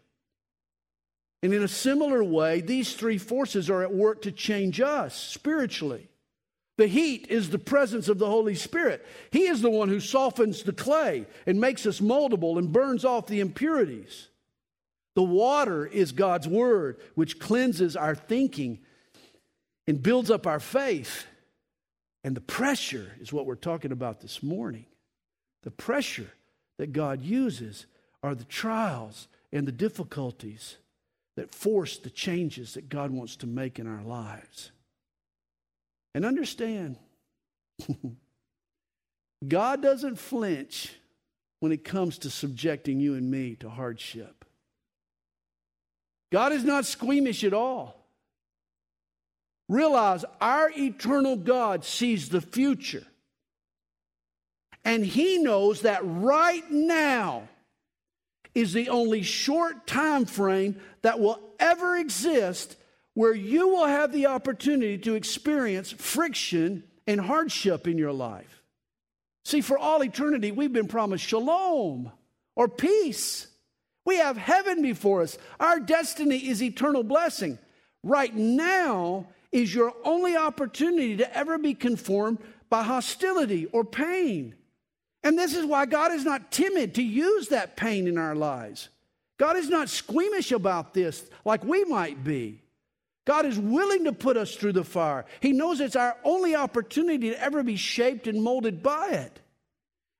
And 1.43 1.53
in 1.53 1.62
a 1.62 1.67
similar 1.67 2.23
way, 2.23 2.62
these 2.62 2.95
three 2.95 3.19
forces 3.19 3.69
are 3.69 3.84
at 3.84 3.93
work 3.93 4.23
to 4.23 4.32
change 4.32 4.82
us 4.82 5.15
spiritually. 5.15 6.10
The 6.77 6.88
heat 6.88 7.27
is 7.30 7.49
the 7.49 7.60
presence 7.60 8.08
of 8.08 8.17
the 8.17 8.27
Holy 8.27 8.56
Spirit. 8.56 9.06
He 9.32 9.47
is 9.47 9.62
the 9.62 9.69
one 9.69 9.89
who 9.89 9.99
softens 9.99 10.63
the 10.63 10.73
clay 10.73 11.25
and 11.45 11.60
makes 11.60 11.86
us 11.86 11.99
moldable 11.99 12.58
and 12.58 12.71
burns 12.71 13.06
off 13.06 13.27
the 13.27 13.39
impurities. 13.39 14.27
The 15.15 15.23
water 15.23 15.86
is 15.86 16.12
God's 16.12 16.47
word, 16.47 16.99
which 17.15 17.39
cleanses 17.39 17.95
our 17.95 18.15
thinking 18.15 18.80
and 19.88 20.04
builds 20.04 20.30
up 20.30 20.45
our 20.45 20.60
faith. 20.60 21.26
And 22.23 22.36
the 22.36 22.41
pressure 22.41 23.13
is 23.21 23.32
what 23.32 23.45
we're 23.45 23.56
talking 23.56 23.91
about 23.91 24.19
this 24.21 24.43
morning. 24.43 24.86
The 25.63 25.71
pressure 25.71 26.30
that 26.78 26.93
God 26.93 27.21
uses 27.21 27.86
are 28.21 28.36
the 28.36 28.43
trials 28.43 29.28
and 29.52 29.67
the 29.67 29.71
difficulties 29.71 30.78
that 31.36 31.54
force 31.54 31.97
the 31.97 32.10
changes 32.10 32.73
that 32.73 32.89
God 32.89 33.12
wants 33.12 33.36
to 33.38 33.47
make 33.47 33.80
in 33.80 33.88
our 33.88 34.04
lives. 34.04 34.71
And 36.13 36.26
understand, 36.26 36.97
God 39.47 39.82
doesn't 39.82 40.17
flinch 40.17 40.93
when 41.60 41.71
it 41.71 41.84
comes 41.84 42.17
to 42.19 42.30
subjecting 42.30 43.00
you 43.00 43.13
and 43.13 43.30
me 43.30 43.56
to 43.58 43.69
hardship. 43.69 44.45
God 46.32 46.52
is 46.52 46.63
not 46.63 46.86
squeamish 46.86 47.43
at 47.43 47.54
all. 47.54 47.96
Realize 49.69 50.23
our 50.39 50.71
eternal 50.75 51.36
God 51.36 51.84
sees 51.84 52.30
the 52.30 52.41
future. 52.41 53.06
And 54.86 55.06
He 55.06 55.38
knows 55.38 55.82
that 55.82 56.01
right 56.03 56.69
now 56.71 57.49
is 58.56 58.73
the 58.73 58.89
only 58.89 59.21
short 59.21 59.86
time 59.86 60.25
frame 60.25 60.80
that 61.01 61.19
will 61.19 61.39
ever 61.60 61.97
exist 61.97 62.75
where 63.13 63.34
you 63.34 63.67
will 63.67 63.86
have 63.86 64.12
the 64.12 64.27
opportunity 64.27 64.97
to 64.97 65.15
experience 65.15 65.91
friction 65.91 66.84
and 67.06 67.19
hardship 67.19 67.88
in 67.88 67.97
your 67.97 68.13
life. 68.13 68.62
See, 69.43 69.62
for 69.62 69.77
all 69.77 70.03
eternity, 70.03 70.51
we've 70.51 70.73
been 70.73 70.88
promised 70.88 71.25
shalom 71.25 72.12
or 72.56 72.67
peace. 72.67 73.47
We 74.06 74.17
have 74.17 74.38
heaven 74.38 74.82
before 74.82 75.21
us. 75.21 75.38
Our 75.60 75.80
destiny 75.80 76.38
is 76.38 76.62
eternal 76.62 77.03
blessing. 77.03 77.58
Right 78.03 78.36
now, 78.36 79.27
is 79.57 79.73
your 79.73 79.93
only 80.03 80.35
opportunity 80.35 81.17
to 81.17 81.37
ever 81.37 81.57
be 81.57 81.73
conformed 81.73 82.37
by 82.69 82.83
hostility 82.83 83.65
or 83.67 83.83
pain. 83.83 84.55
And 85.23 85.37
this 85.37 85.55
is 85.55 85.65
why 85.65 85.85
God 85.85 86.11
is 86.11 86.23
not 86.23 86.51
timid 86.51 86.95
to 86.95 87.03
use 87.03 87.47
that 87.47 87.75
pain 87.75 88.07
in 88.07 88.17
our 88.17 88.35
lives. 88.35 88.89
God 89.39 89.57
is 89.57 89.69
not 89.69 89.89
squeamish 89.89 90.51
about 90.51 90.93
this 90.93 91.27
like 91.43 91.63
we 91.63 91.83
might 91.85 92.23
be. 92.23 92.61
God 93.25 93.45
is 93.45 93.59
willing 93.59 94.05
to 94.05 94.13
put 94.13 94.37
us 94.37 94.55
through 94.55 94.73
the 94.73 94.83
fire. 94.83 95.25
He 95.39 95.51
knows 95.53 95.79
it's 95.79 95.95
our 95.95 96.15
only 96.23 96.55
opportunity 96.55 97.29
to 97.31 97.41
ever 97.41 97.63
be 97.63 97.75
shaped 97.75 98.27
and 98.27 98.41
molded 98.41 98.81
by 98.81 99.09
it. 99.09 99.41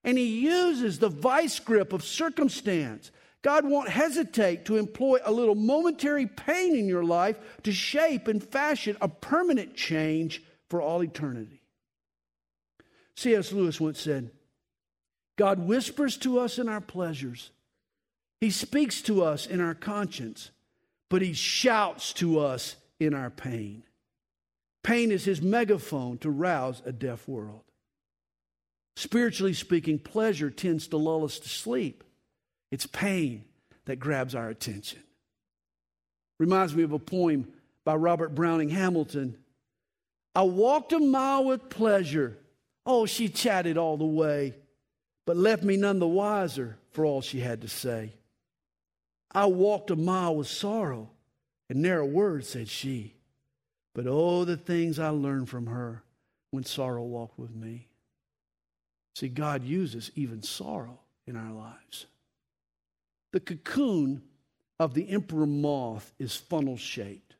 And 0.04 0.18
He 0.18 0.40
uses 0.40 1.00
the 1.00 1.10
vice 1.10 1.60
grip 1.60 1.94
of 1.94 2.04
circumstance 2.04 3.12
God 3.48 3.64
won't 3.64 3.88
hesitate 3.88 4.66
to 4.66 4.76
employ 4.76 5.20
a 5.24 5.32
little 5.32 5.56
momentary 5.56 6.28
pain 6.28 6.76
in 6.76 6.86
your 6.86 7.06
life 7.06 7.40
to 7.64 7.72
shape 7.72 8.28
and 8.28 8.44
fashion 8.44 8.98
a 9.00 9.08
permanent 9.08 9.74
change 9.74 10.44
for 10.70 10.82
all 10.82 11.02
eternity. 11.02 11.62
C.S. 13.16 13.54
Lewis 13.54 13.80
once 13.80 14.02
said, 14.02 14.32
God 15.38 15.60
whispers 15.60 16.18
to 16.18 16.40
us 16.40 16.60
in 16.60 16.68
our 16.68 16.82
pleasures. 16.82 17.52
He 18.42 18.52
speaks 18.52 19.02
to 19.04 19.24
us 19.24 19.46
in 19.46 19.62
our 19.62 19.76
conscience, 19.76 20.52
but 21.10 21.22
he 21.22 21.32
shouts 21.32 22.12
to 22.16 22.40
us 22.40 22.76
in 23.00 23.14
our 23.14 23.30
pain. 23.30 23.84
Pain 24.84 25.10
is 25.10 25.24
his 25.24 25.42
megaphone 25.42 26.18
to 26.18 26.30
rouse 26.30 26.82
a 26.86 26.92
deaf 26.92 27.26
world. 27.30 27.64
Spiritually 28.98 29.54
speaking, 29.54 30.00
pleasure 30.00 30.50
tends 30.50 30.90
to 30.90 30.98
lull 30.98 31.24
us 31.24 31.40
to 31.40 31.48
sleep. 31.48 32.04
It's 32.72 32.86
pain 32.86 33.46
that 33.86 34.00
grabs 34.00 34.36
our 34.36 34.50
attention. 34.50 35.00
Reminds 36.40 36.76
me 36.76 36.84
of 36.84 36.92
a 36.92 37.00
poem 37.00 37.52
by 37.84 37.96
Robert 37.96 38.36
Browning 38.36 38.70
Hamilton. 38.70 39.38
I 40.36 40.44
walked 40.44 40.94
a 40.94 41.00
mile 41.00 41.46
with 41.46 41.70
pleasure. 41.70 42.38
Oh, 42.86 43.06
she 43.06 43.28
chatted 43.30 43.78
all 43.78 43.98
the 43.98 44.06
way, 44.06 44.56
but 45.26 45.38
left 45.38 45.64
me 45.64 45.78
none 45.78 46.00
the 46.00 46.08
wiser 46.08 46.78
for 46.92 47.06
all 47.06 47.22
she 47.22 47.40
had 47.40 47.62
to 47.62 47.68
say. 47.68 48.14
I 49.32 49.46
walked 49.46 49.92
a 49.92 49.96
mile 49.96 50.36
with 50.36 50.48
sorrow, 50.48 51.10
and 51.70 51.82
ne'er 51.82 52.00
a 52.00 52.06
word 52.06 52.46
said 52.46 52.70
she. 52.70 53.16
But 53.94 54.06
oh, 54.08 54.46
the 54.46 54.58
things 54.58 55.00
I 55.00 55.10
learned 55.10 55.50
from 55.50 55.68
her 55.68 56.04
when 56.52 56.64
sorrow 56.64 57.04
walked 57.04 57.40
with 57.40 57.56
me. 57.56 57.88
See, 59.16 59.28
God 59.28 59.64
uses 59.64 60.12
even 60.16 60.44
sorrow 60.44 61.00
in 61.26 61.36
our 61.36 61.52
lives. 61.52 62.06
The 63.38 63.56
cocoon 63.56 64.24
of 64.80 64.96
the 64.96 65.10
emperor 65.10 65.46
moth 65.46 66.12
is 66.18 66.36
funnel 66.36 66.76
shaped. 66.76 67.36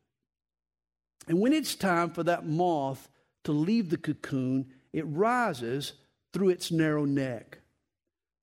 And 1.28 1.40
when 1.40 1.54
it's 1.54 1.74
time 1.74 2.12
for 2.12 2.22
that 2.22 2.46
moth 2.46 3.10
to 3.46 3.52
leave 3.52 3.90
the 3.90 3.98
cocoon, 3.98 4.68
it 4.94 5.08
rises 5.08 5.94
through 6.32 6.50
its 6.50 6.72
narrow 6.72 7.06
neck. 7.06 7.58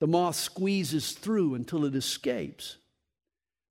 The 0.00 0.08
moth 0.08 0.34
squeezes 0.34 1.12
through 1.12 1.54
until 1.54 1.84
it 1.84 1.94
escapes. 1.94 2.78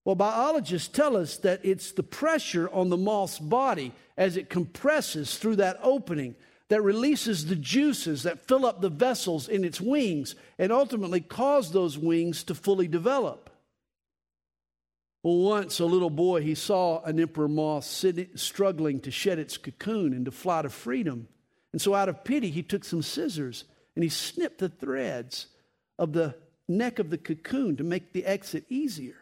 Well, 0.06 0.16
biologists 0.16 0.88
tell 0.88 1.18
us 1.18 1.36
that 1.40 1.60
it's 1.66 1.92
the 1.92 2.04
pressure 2.04 2.70
on 2.70 2.88
the 2.88 2.96
moth's 2.96 3.38
body 3.38 3.92
as 4.16 4.38
it 4.38 4.50
compresses 4.50 5.38
through 5.38 5.58
that 5.58 5.78
opening 5.84 6.36
that 6.70 6.82
releases 6.82 7.48
the 7.48 7.58
juices 7.58 8.24
that 8.24 8.48
fill 8.48 8.66
up 8.66 8.80
the 8.80 8.88
vessels 8.88 9.50
in 9.50 9.66
its 9.66 9.82
wings 9.82 10.36
and 10.58 10.72
ultimately 10.72 11.20
cause 11.20 11.74
those 11.74 11.98
wings 11.98 12.46
to 12.46 12.56
fully 12.56 12.88
develop. 12.88 13.50
Well, 15.24 15.38
once 15.38 15.80
a 15.80 15.86
little 15.86 16.10
boy, 16.10 16.42
he 16.42 16.54
saw 16.54 17.02
an 17.04 17.20
emperor 17.20 17.48
moth 17.48 17.86
sitting, 17.86 18.30
struggling 18.36 19.00
to 19.02 19.12
shed 19.12 19.40
its 19.40 19.58
cocoon 19.58 20.14
and 20.14 20.26
to 20.26 20.32
fly 20.32 20.62
to 20.62 20.70
freedom. 20.70 21.30
And 21.72 21.82
so, 21.82 21.96
out 21.96 22.10
of 22.10 22.26
pity, 22.26 22.50
he 22.50 22.62
took 22.62 22.84
some 22.84 23.02
scissors 23.02 23.64
and 23.96 24.04
he 24.04 24.10
snipped 24.10 24.60
the 24.60 24.70
threads 24.70 25.48
of 25.98 26.12
the 26.12 26.36
neck 26.68 27.00
of 27.00 27.10
the 27.10 27.18
cocoon 27.18 27.78
to 27.78 27.84
make 27.84 28.12
the 28.12 28.26
exit 28.26 28.66
easier. 28.70 29.16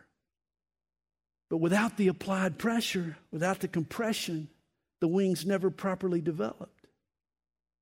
But 1.50 1.58
without 1.58 1.98
the 1.98 2.08
applied 2.08 2.58
pressure, 2.58 3.18
without 3.30 3.60
the 3.60 3.68
compression, 3.68 4.48
the 5.02 5.08
wings 5.08 5.46
never 5.46 5.70
properly 5.70 6.22
developed. 6.22 6.88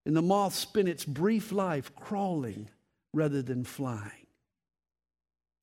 And 0.05 0.15
the 0.15 0.21
moth 0.21 0.55
spent 0.55 0.89
its 0.89 1.05
brief 1.05 1.51
life 1.51 1.95
crawling 1.95 2.69
rather 3.13 3.41
than 3.41 3.63
flying. 3.63 4.27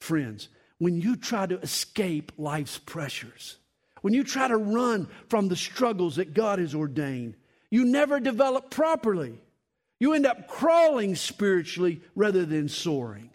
Friends, 0.01 0.49
when 0.79 1.01
you 1.01 1.17
try 1.17 1.47
to 1.47 1.59
escape 1.61 2.33
life's 2.37 2.79
pressures, 2.79 3.57
when 4.03 4.15
you 4.15 4.25
try 4.25 4.49
to 4.49 4.57
run 4.57 5.09
from 5.29 5.49
the 5.49 5.57
struggles 5.57 6.17
that 6.17 6.35
God 6.35 6.59
has 6.59 6.75
ordained, 6.75 7.37
you 7.71 7.85
never 7.85 8.21
develop 8.21 8.71
properly. 8.71 9.41
You 9.99 10.12
end 10.12 10.27
up 10.27 10.49
crawling 10.49 11.15
spiritually 11.15 12.03
rather 12.15 12.45
than 12.45 12.69
soaring. 12.69 13.31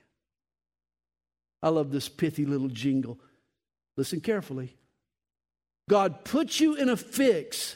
I 1.64 1.70
love 1.70 1.92
this 1.92 2.10
pithy 2.10 2.46
little 2.46 2.70
jingle. 2.70 3.20
Listen 3.98 4.22
carefully. 4.22 4.78
God 5.90 6.24
puts 6.24 6.60
you 6.60 6.76
in 6.76 6.90
a 6.90 6.98
fix 6.98 7.76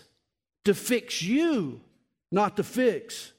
to 0.63 0.73
fix 0.73 1.21
you, 1.21 1.81
not 2.31 2.57
to 2.57 2.63
fix. 2.63 3.33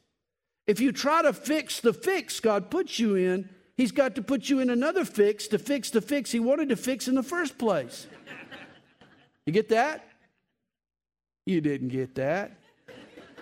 If 0.67 0.81
you 0.81 0.93
try 0.93 1.23
to 1.23 1.33
fix 1.33 1.81
the 1.81 1.93
fix 1.93 2.41
God 2.41 2.71
puts 2.71 2.99
you 2.99 3.15
in, 3.15 3.49
He's 3.77 3.93
got 3.93 4.15
to 4.15 4.23
put 4.23 4.49
you 4.49 4.61
in 4.61 4.71
another 4.71 5.05
fix 5.05 5.49
to 5.49 5.59
fix 5.59 5.91
the 5.91 6.01
fix 6.01 6.33
He 6.33 6.41
wanted 6.41 6.71
to 6.71 6.77
fix 6.77 7.09
in 7.09 7.15
the 7.15 7.23
first 7.23 7.59
place. 7.59 8.07
You 9.45 9.53
get 9.53 9.69
that? 9.69 10.07
You 11.45 11.61
didn't 11.61 11.89
get 11.89 12.17
that. 12.17 12.59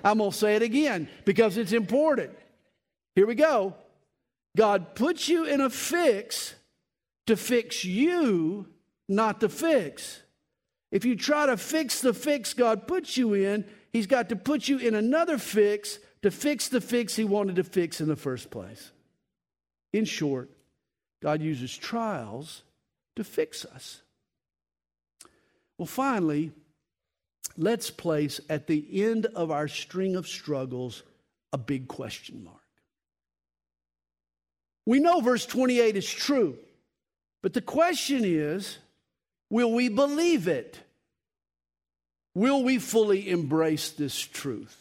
I'm 0.03 0.18
going 0.18 0.31
to 0.31 0.37
say 0.37 0.57
it 0.57 0.62
again 0.62 1.09
because 1.25 1.57
it's 1.57 1.73
important. 1.73 2.33
Here 3.14 3.27
we 3.27 3.35
go. 3.35 3.75
God 4.57 4.94
puts 4.94 5.29
you 5.29 5.44
in 5.44 5.61
a 5.61 5.70
fix 5.70 6.55
to 7.27 7.37
fix 7.37 7.85
you, 7.85 8.66
not 9.09 9.40
to 9.40 9.49
fix. 9.49 10.20
If 10.92 11.05
you 11.05 11.16
try 11.16 11.47
to 11.47 11.57
fix 11.57 12.01
the 12.01 12.12
fix 12.12 12.55
God 12.55 12.87
puts 12.87 13.16
you 13.16 13.35
in, 13.35 13.64
He's 13.92 14.07
got 14.09 14.29
to 14.31 14.37
put 14.37 14.68
you 14.68 14.79
in 14.79 14.94
another 14.94 15.38
fix 15.38 15.99
to 16.23 16.31
fix 16.31 16.68
the 16.68 16.81
fix 16.81 17.16
He 17.16 17.25
wanted 17.25 17.57
to 17.57 17.64
fix 17.64 18.01
in 18.01 18.09
the 18.09 18.16
first 18.16 18.51
place. 18.51 18.90
In 19.94 20.04
short, 20.04 20.50
God 21.22 21.40
uses 21.40 21.74
trials 21.74 22.64
to 23.14 23.22
fix 23.22 23.64
us. 23.64 24.02
Well, 25.78 25.87
finally, 25.87 26.50
let's 27.57 27.90
place 27.90 28.40
at 28.50 28.66
the 28.66 29.04
end 29.04 29.26
of 29.26 29.52
our 29.52 29.68
string 29.68 30.16
of 30.16 30.26
struggles 30.26 31.04
a 31.52 31.59
big 31.59 31.87
question 31.87 32.42
mark. 32.42 32.57
We 34.85 34.98
know 34.98 35.20
verse 35.20 35.46
28 35.46 35.96
is 35.96 36.11
true. 36.11 36.59
But 37.40 37.52
the 37.52 37.62
question 37.62 38.22
is 38.24 38.78
will 39.48 39.72
we 39.72 39.88
believe 39.88 40.48
it? 40.48 40.76
Will 42.35 42.64
we 42.64 42.80
fully 42.80 43.30
embrace 43.30 43.90
this 43.90 44.18
truth? 44.18 44.76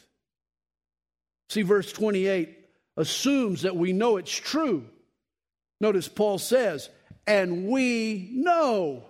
See, 1.49 1.61
verse 1.61 1.93
28 1.93 2.57
assumes 2.97 3.61
that 3.61 3.75
we 3.75 3.93
know 3.93 4.17
it's 4.17 4.35
true. 4.35 4.85
Notice 5.79 6.07
Paul 6.07 6.37
says, 6.37 6.89
and 7.27 7.67
we 7.67 8.29
know. 8.31 9.03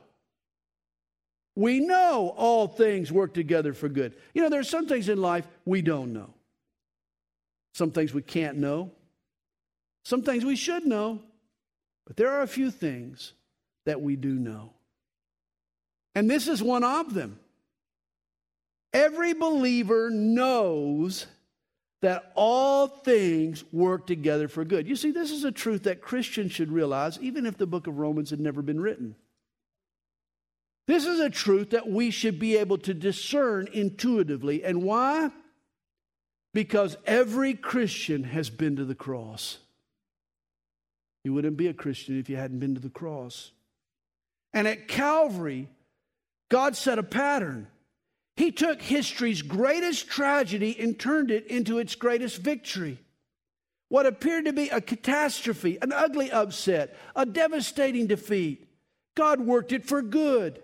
We 1.56 1.80
know 1.80 2.34
all 2.36 2.67
things 2.67 3.12
work 3.12 3.34
together 3.34 3.73
for 3.73 3.89
good. 3.89 4.15
You 4.34 4.41
know, 4.41 4.49
there's 4.49 4.69
some 4.69 4.88
things 4.88 5.10
in 5.10 5.21
life 5.21 5.47
we 5.65 5.82
don't 5.82 6.13
know. 6.13 6.34
Some 7.73 7.91
things 7.91 8.13
we 8.13 8.21
can't 8.21 8.58
know. 8.58 8.91
Some 10.04 10.23
things 10.23 10.43
we 10.43 10.56
should 10.56 10.86
know. 10.86 11.21
But 12.06 12.17
there 12.17 12.32
are 12.32 12.41
a 12.41 12.47
few 12.47 12.71
things 12.71 13.34
that 13.86 14.02
we 14.02 14.15
do 14.15 14.34
know. 14.34 14.73
And 16.15 16.30
this 16.30 16.47
is 16.47 16.62
one 16.62 16.84
of 16.84 17.13
them. 17.13 17.39
Every 18.93 19.34
believer 19.34 20.10
knows 20.12 21.26
that 22.03 22.33
all 22.35 22.87
things 22.87 23.63
work 23.71 24.05
together 24.05 24.49
for 24.49 24.65
good. 24.65 24.89
You 24.89 24.97
see, 24.97 25.11
this 25.11 25.31
is 25.31 25.45
a 25.45 25.53
truth 25.53 25.83
that 25.83 26.01
Christians 26.01 26.51
should 26.51 26.69
realize, 26.69 27.17
even 27.19 27.45
if 27.45 27.57
the 27.57 27.65
book 27.65 27.87
of 27.87 27.97
Romans 27.97 28.29
had 28.29 28.41
never 28.41 28.61
been 28.61 28.81
written. 28.81 29.15
This 30.85 31.05
is 31.05 31.21
a 31.21 31.29
truth 31.29 31.69
that 31.69 31.89
we 31.89 32.11
should 32.11 32.39
be 32.39 32.57
able 32.57 32.77
to 32.79 32.93
discern 32.93 33.69
intuitively. 33.71 34.65
And 34.65 34.83
why? 34.83 35.31
Because 36.53 36.97
every 37.05 37.53
Christian 37.53 38.25
has 38.25 38.49
been 38.49 38.75
to 38.75 38.83
the 38.83 38.95
cross. 38.95 39.59
You 41.23 41.33
wouldn't 41.33 41.55
be 41.55 41.67
a 41.67 41.73
Christian 41.73 42.19
if 42.19 42.29
you 42.29 42.35
hadn't 42.35 42.59
been 42.59 42.75
to 42.75 42.81
the 42.81 42.89
cross. 42.89 43.51
And 44.51 44.67
at 44.67 44.89
Calvary, 44.89 45.69
God 46.49 46.75
set 46.75 46.99
a 46.99 47.03
pattern. 47.03 47.67
He 48.35 48.51
took 48.51 48.81
history's 48.81 49.41
greatest 49.41 50.07
tragedy 50.07 50.75
and 50.79 50.97
turned 50.97 51.29
it 51.29 51.47
into 51.47 51.77
its 51.77 51.95
greatest 51.95 52.37
victory. 52.37 52.99
What 53.89 54.07
appeared 54.07 54.45
to 54.45 54.53
be 54.53 54.69
a 54.69 54.81
catastrophe, 54.81 55.77
an 55.81 55.91
ugly 55.91 56.31
upset, 56.31 56.97
a 57.15 57.25
devastating 57.25 58.07
defeat, 58.07 58.67
God 59.15 59.39
worked 59.39 59.71
it 59.71 59.85
for 59.85 60.01
good. 60.01 60.63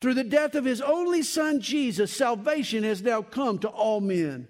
Through 0.00 0.14
the 0.14 0.22
death 0.22 0.54
of 0.54 0.64
his 0.64 0.80
only 0.80 1.22
son, 1.22 1.60
Jesus, 1.60 2.16
salvation 2.16 2.84
has 2.84 3.02
now 3.02 3.22
come 3.22 3.58
to 3.60 3.68
all 3.68 4.00
men. 4.00 4.46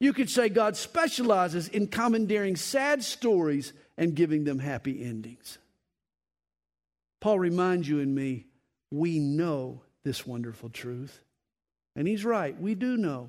You 0.00 0.12
could 0.12 0.30
say 0.30 0.48
God 0.48 0.76
specializes 0.76 1.68
in 1.68 1.88
commandeering 1.88 2.56
sad 2.56 3.02
stories 3.02 3.72
and 3.98 4.14
giving 4.14 4.44
them 4.44 4.60
happy 4.60 5.04
endings. 5.04 5.58
Paul 7.20 7.38
reminds 7.40 7.88
you 7.88 8.00
and 8.00 8.14
me, 8.14 8.46
we 8.90 9.18
know 9.18 9.82
this 10.08 10.26
wonderful 10.26 10.70
truth. 10.70 11.20
And 11.94 12.08
he's 12.08 12.24
right, 12.24 12.58
we 12.58 12.74
do 12.74 12.96
know. 12.96 13.28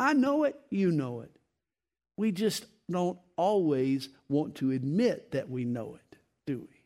I 0.00 0.14
know 0.14 0.42
it, 0.42 0.58
you 0.68 0.90
know 0.90 1.20
it. 1.20 1.30
We 2.16 2.32
just 2.32 2.66
don't 2.90 3.18
always 3.36 4.08
want 4.28 4.56
to 4.56 4.72
admit 4.72 5.30
that 5.30 5.48
we 5.48 5.64
know 5.64 5.94
it, 5.94 6.18
do 6.44 6.58
we? 6.58 6.76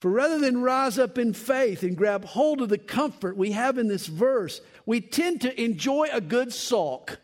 For 0.00 0.12
rather 0.12 0.38
than 0.38 0.62
rise 0.62 0.96
up 0.96 1.18
in 1.18 1.32
faith 1.32 1.82
and 1.82 1.96
grab 1.96 2.24
hold 2.24 2.62
of 2.62 2.68
the 2.68 2.78
comfort 2.78 3.36
we 3.36 3.50
have 3.50 3.78
in 3.78 3.88
this 3.88 4.06
verse, 4.06 4.60
we 4.86 5.00
tend 5.00 5.40
to 5.40 5.60
enjoy 5.60 6.08
a 6.12 6.20
good 6.20 6.52
sulk 6.52 7.18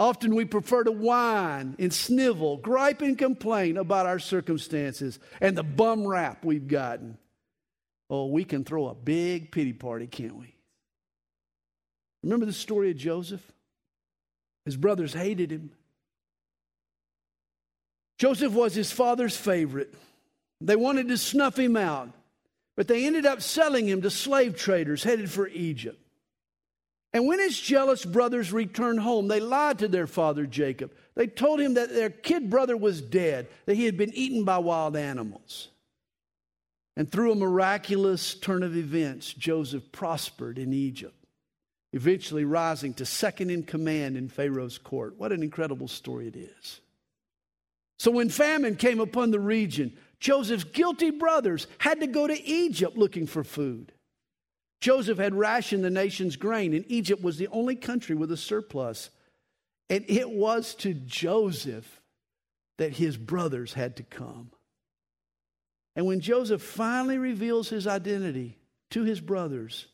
Often 0.00 0.34
we 0.34 0.46
prefer 0.46 0.82
to 0.84 0.92
whine 0.92 1.76
and 1.78 1.92
snivel, 1.92 2.56
gripe 2.56 3.02
and 3.02 3.18
complain 3.18 3.76
about 3.76 4.06
our 4.06 4.18
circumstances 4.18 5.18
and 5.42 5.54
the 5.54 5.62
bum 5.62 6.06
rap 6.06 6.42
we've 6.42 6.66
gotten. 6.66 7.18
Oh, 8.10 8.26
we 8.26 8.44
can 8.44 8.64
throw 8.64 8.88
a 8.88 8.94
big 8.94 9.52
pity 9.52 9.72
party, 9.72 10.08
can't 10.08 10.36
we? 10.36 10.52
Remember 12.24 12.44
the 12.44 12.52
story 12.52 12.90
of 12.90 12.96
Joseph? 12.96 13.40
His 14.64 14.76
brothers 14.76 15.14
hated 15.14 15.52
him. 15.52 15.70
Joseph 18.18 18.52
was 18.52 18.74
his 18.74 18.92
father's 18.92 19.36
favorite. 19.36 19.94
They 20.60 20.76
wanted 20.76 21.08
to 21.08 21.16
snuff 21.16 21.58
him 21.58 21.76
out, 21.76 22.10
but 22.76 22.88
they 22.88 23.06
ended 23.06 23.24
up 23.24 23.40
selling 23.40 23.88
him 23.88 24.02
to 24.02 24.10
slave 24.10 24.56
traders 24.56 25.04
headed 25.04 25.30
for 25.30 25.48
Egypt. 25.48 25.98
And 27.12 27.26
when 27.26 27.38
his 27.38 27.58
jealous 27.58 28.04
brothers 28.04 28.52
returned 28.52 29.00
home, 29.00 29.28
they 29.28 29.40
lied 29.40 29.78
to 29.78 29.88
their 29.88 30.06
father 30.06 30.46
Jacob. 30.46 30.92
They 31.14 31.26
told 31.26 31.60
him 31.60 31.74
that 31.74 31.92
their 31.94 32.10
kid 32.10 32.50
brother 32.50 32.76
was 32.76 33.00
dead, 33.00 33.48
that 33.66 33.76
he 33.76 33.86
had 33.86 33.96
been 33.96 34.12
eaten 34.14 34.44
by 34.44 34.58
wild 34.58 34.96
animals. 34.96 35.68
And 36.96 37.10
through 37.10 37.32
a 37.32 37.36
miraculous 37.36 38.34
turn 38.34 38.62
of 38.62 38.76
events, 38.76 39.32
Joseph 39.32 39.92
prospered 39.92 40.58
in 40.58 40.72
Egypt, 40.72 41.14
eventually 41.92 42.44
rising 42.44 42.94
to 42.94 43.06
second 43.06 43.50
in 43.50 43.62
command 43.62 44.16
in 44.16 44.28
Pharaoh's 44.28 44.78
court. 44.78 45.14
What 45.16 45.32
an 45.32 45.42
incredible 45.42 45.88
story 45.88 46.28
it 46.28 46.36
is. 46.36 46.80
So, 47.98 48.10
when 48.10 48.28
famine 48.28 48.76
came 48.76 49.00
upon 49.00 49.30
the 49.30 49.40
region, 49.40 49.96
Joseph's 50.20 50.64
guilty 50.64 51.10
brothers 51.10 51.66
had 51.78 52.00
to 52.00 52.06
go 52.06 52.26
to 52.26 52.46
Egypt 52.46 52.96
looking 52.96 53.26
for 53.26 53.44
food. 53.44 53.92
Joseph 54.80 55.18
had 55.18 55.34
rationed 55.34 55.84
the 55.84 55.90
nation's 55.90 56.36
grain, 56.36 56.72
and 56.72 56.84
Egypt 56.88 57.22
was 57.22 57.36
the 57.36 57.48
only 57.48 57.76
country 57.76 58.16
with 58.16 58.32
a 58.32 58.36
surplus. 58.36 59.10
And 59.90 60.04
it 60.08 60.30
was 60.30 60.74
to 60.76 60.94
Joseph 60.94 62.00
that 62.78 62.96
his 62.96 63.16
brothers 63.16 63.74
had 63.74 63.96
to 63.96 64.02
come. 64.02 64.52
And 65.96 66.06
when 66.06 66.20
Joseph 66.20 66.62
finally 66.62 67.18
reveals 67.18 67.68
his 67.68 67.86
identity 67.86 68.58
to 68.90 69.02
his 69.02 69.20
brothers, 69.20 69.86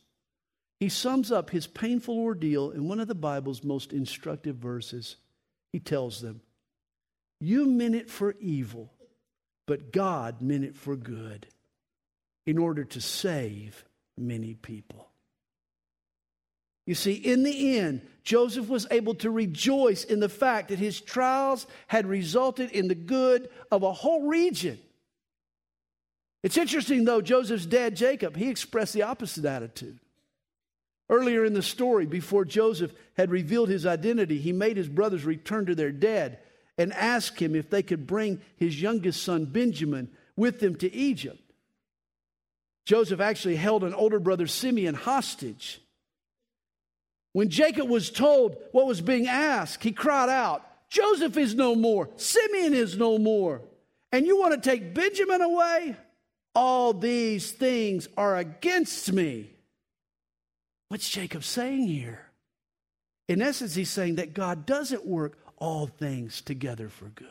he 0.78 0.88
sums 0.88 1.32
up 1.32 1.51
his 1.51 1.66
painful 1.66 2.18
ordeal 2.18 2.70
in 2.70 2.86
one 2.86 3.01
of 3.01 3.09
the 3.09 3.14
Bible's 3.14 3.64
most 3.64 3.92
instructive 3.92 4.57
verses. 4.57 5.16
He 5.72 5.80
tells 5.80 6.20
them, 6.20 6.42
You 7.40 7.66
meant 7.66 7.94
it 7.94 8.11
for 8.11 8.34
evil, 8.40 8.92
but 9.66 9.92
God 9.92 10.42
meant 10.42 10.64
it 10.64 10.76
for 10.76 10.97
good 10.97 11.47
in 12.44 12.59
order 12.59 12.84
to 12.84 13.01
save 13.01 13.84
many 14.18 14.55
people. 14.55 15.09
You 16.86 16.94
see, 16.94 17.14
in 17.14 17.42
the 17.42 17.78
end, 17.78 18.03
Joseph 18.22 18.68
was 18.68 18.86
able 18.90 19.14
to 19.16 19.30
rejoice 19.30 20.05
in 20.05 20.20
the 20.20 20.28
fact 20.28 20.68
that 20.68 20.78
his 20.78 21.01
trials 21.01 21.66
had 21.88 22.07
resulted 22.07 22.70
in 22.70 22.86
the 22.86 22.94
good 22.94 23.49
of 23.72 23.82
a 23.82 23.92
whole 23.92 24.28
region. 24.28 24.78
It's 26.47 26.57
interesting, 26.57 27.05
though, 27.05 27.20
Joseph's 27.20 27.66
dad, 27.66 27.97
Jacob, 27.97 28.36
he 28.36 28.49
expressed 28.49 28.92
the 28.92 29.03
opposite 29.03 29.44
attitude. 29.44 29.99
Earlier 31.11 31.44
in 31.44 31.55
the 31.55 31.61
story, 31.61 32.07
before 32.07 32.44
Joseph 32.44 32.92
had 33.16 33.32
revealed 33.32 33.68
his 33.68 33.84
identity, 33.84 34.38
he 34.38 34.53
made 34.53 34.76
his 34.76 34.88
brothers 34.88 35.24
return 35.24 35.66
to 35.66 35.74
their 35.74 35.90
dad 35.90 36.38
and 36.78 36.92
asked 36.92 37.40
him 37.40 37.57
if 37.57 37.68
they 37.68 37.82
could 37.82 38.07
bring 38.07 38.40
his 38.59 38.80
youngest 38.80 39.24
son, 39.24 39.47
Benjamin, 39.47 40.09
with 40.36 40.61
them 40.61 40.76
to 40.76 40.94
Egypt. 40.94 41.42
Joseph 42.84 43.18
actually 43.18 43.57
held 43.57 43.82
an 43.82 43.92
older 43.92 44.20
brother, 44.20 44.47
Simeon, 44.47 44.94
hostage. 44.94 45.80
When 47.32 47.51
Jacob 47.51 47.88
was 47.88 48.09
told 48.09 48.57
what 48.70 48.86
was 48.86 49.01
being 49.01 49.26
asked, 49.26 49.82
he 49.82 49.90
cried 49.90 50.28
out, 50.28 50.64
Joseph 50.90 51.36
is 51.38 51.57
no 51.57 51.74
more, 51.74 52.09
Simeon 52.14 52.72
is 52.72 52.97
no 52.97 53.18
more, 53.18 53.62
and 54.12 54.24
you 54.24 54.38
want 54.38 54.55
to 54.55 54.70
take 54.70 54.94
Benjamin 54.94 55.42
away? 55.42 55.97
All 56.57 56.95
these 56.95 57.53
things 57.53 58.09
are 58.17 58.39
against 58.39 59.13
me. 59.13 59.51
What's 60.89 61.07
Jacob 61.07 61.45
saying 61.45 61.87
here? 61.87 62.31
In 63.29 63.43
essence, 63.43 63.75
he's 63.75 63.91
saying 63.91 64.15
that 64.15 64.33
God 64.33 64.65
doesn't 64.65 65.05
work 65.05 65.39
all 65.59 65.87
things 65.87 66.41
together 66.41 66.89
for 66.89 67.11
good. 67.11 67.29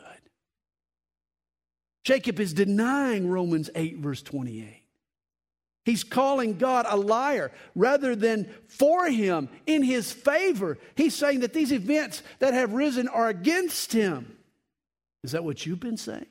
Jacob 2.04 2.38
is 2.38 2.54
denying 2.54 3.28
Romans 3.28 3.68
8, 3.74 3.98
verse 3.98 4.22
28. 4.22 4.84
He's 5.84 6.04
calling 6.04 6.56
God 6.56 6.86
a 6.88 6.96
liar 6.96 7.50
rather 7.74 8.14
than 8.14 8.48
for 8.68 9.08
him 9.08 9.48
in 9.66 9.82
his 9.82 10.12
favor. 10.12 10.78
He's 10.94 11.16
saying 11.16 11.40
that 11.40 11.52
these 11.52 11.72
events 11.72 12.22
that 12.38 12.54
have 12.54 12.74
risen 12.74 13.08
are 13.08 13.28
against 13.28 13.92
him. 13.92 14.36
Is 15.24 15.32
that 15.32 15.42
what 15.42 15.66
you've 15.66 15.80
been 15.80 15.96
saying? 15.96 16.26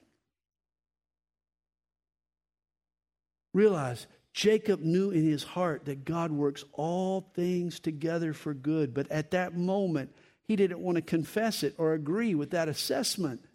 Realize 3.55 4.07
Jacob 4.33 4.81
knew 4.81 5.11
in 5.11 5.23
his 5.23 5.45
heart 5.45 5.85
that 5.85 6.03
God 6.03 6.29
works 6.29 6.65
all 6.73 7.31
things 7.35 7.79
together 7.79 8.33
for 8.33 8.53
good, 8.53 8.93
but 8.93 9.09
at 9.09 9.31
that 9.31 9.55
moment, 9.55 10.13
he 10.43 10.57
didn't 10.57 10.81
want 10.81 10.97
to 10.97 11.01
confess 11.01 11.63
it 11.63 11.73
or 11.77 11.93
agree 11.93 12.35
with 12.35 12.51
that 12.51 12.67
assessment. 12.67 13.45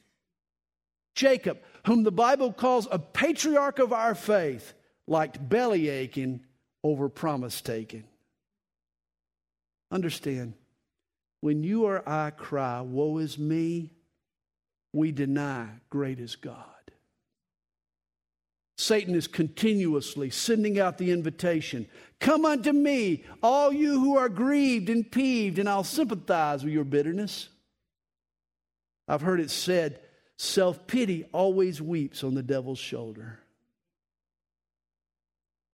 Jacob, 1.14 1.58
whom 1.84 2.02
the 2.02 2.10
Bible 2.10 2.50
calls 2.50 2.88
a 2.90 2.98
patriarch 2.98 3.78
of 3.78 3.92
our 3.92 4.14
faith, 4.14 4.72
liked 5.06 5.46
belly 5.46 5.90
aching 5.90 6.46
over 6.82 7.10
promise 7.10 7.60
taking. 7.60 8.04
Understand, 9.90 10.54
when 11.42 11.62
you 11.62 11.84
or 11.84 12.08
I 12.08 12.30
cry, 12.30 12.80
Woe 12.80 13.18
is 13.18 13.38
me, 13.38 13.90
we 14.94 15.12
deny 15.12 15.68
great 15.90 16.20
is 16.20 16.36
God. 16.36 16.64
Satan 18.80 19.14
is 19.14 19.26
continuously 19.26 20.30
sending 20.30 20.80
out 20.80 20.96
the 20.96 21.10
invitation 21.10 21.86
Come 22.18 22.44
unto 22.44 22.72
me, 22.72 23.24
all 23.42 23.72
you 23.72 23.98
who 24.00 24.16
are 24.18 24.28
grieved 24.28 24.90
and 24.90 25.10
peeved, 25.10 25.58
and 25.58 25.68
I'll 25.68 25.84
sympathize 25.84 26.64
with 26.64 26.72
your 26.72 26.84
bitterness. 26.84 27.48
I've 29.08 29.22
heard 29.22 29.40
it 29.40 29.50
said, 29.50 30.00
self 30.36 30.86
pity 30.86 31.24
always 31.32 31.80
weeps 31.80 32.22
on 32.22 32.34
the 32.34 32.42
devil's 32.42 32.78
shoulder. 32.78 33.38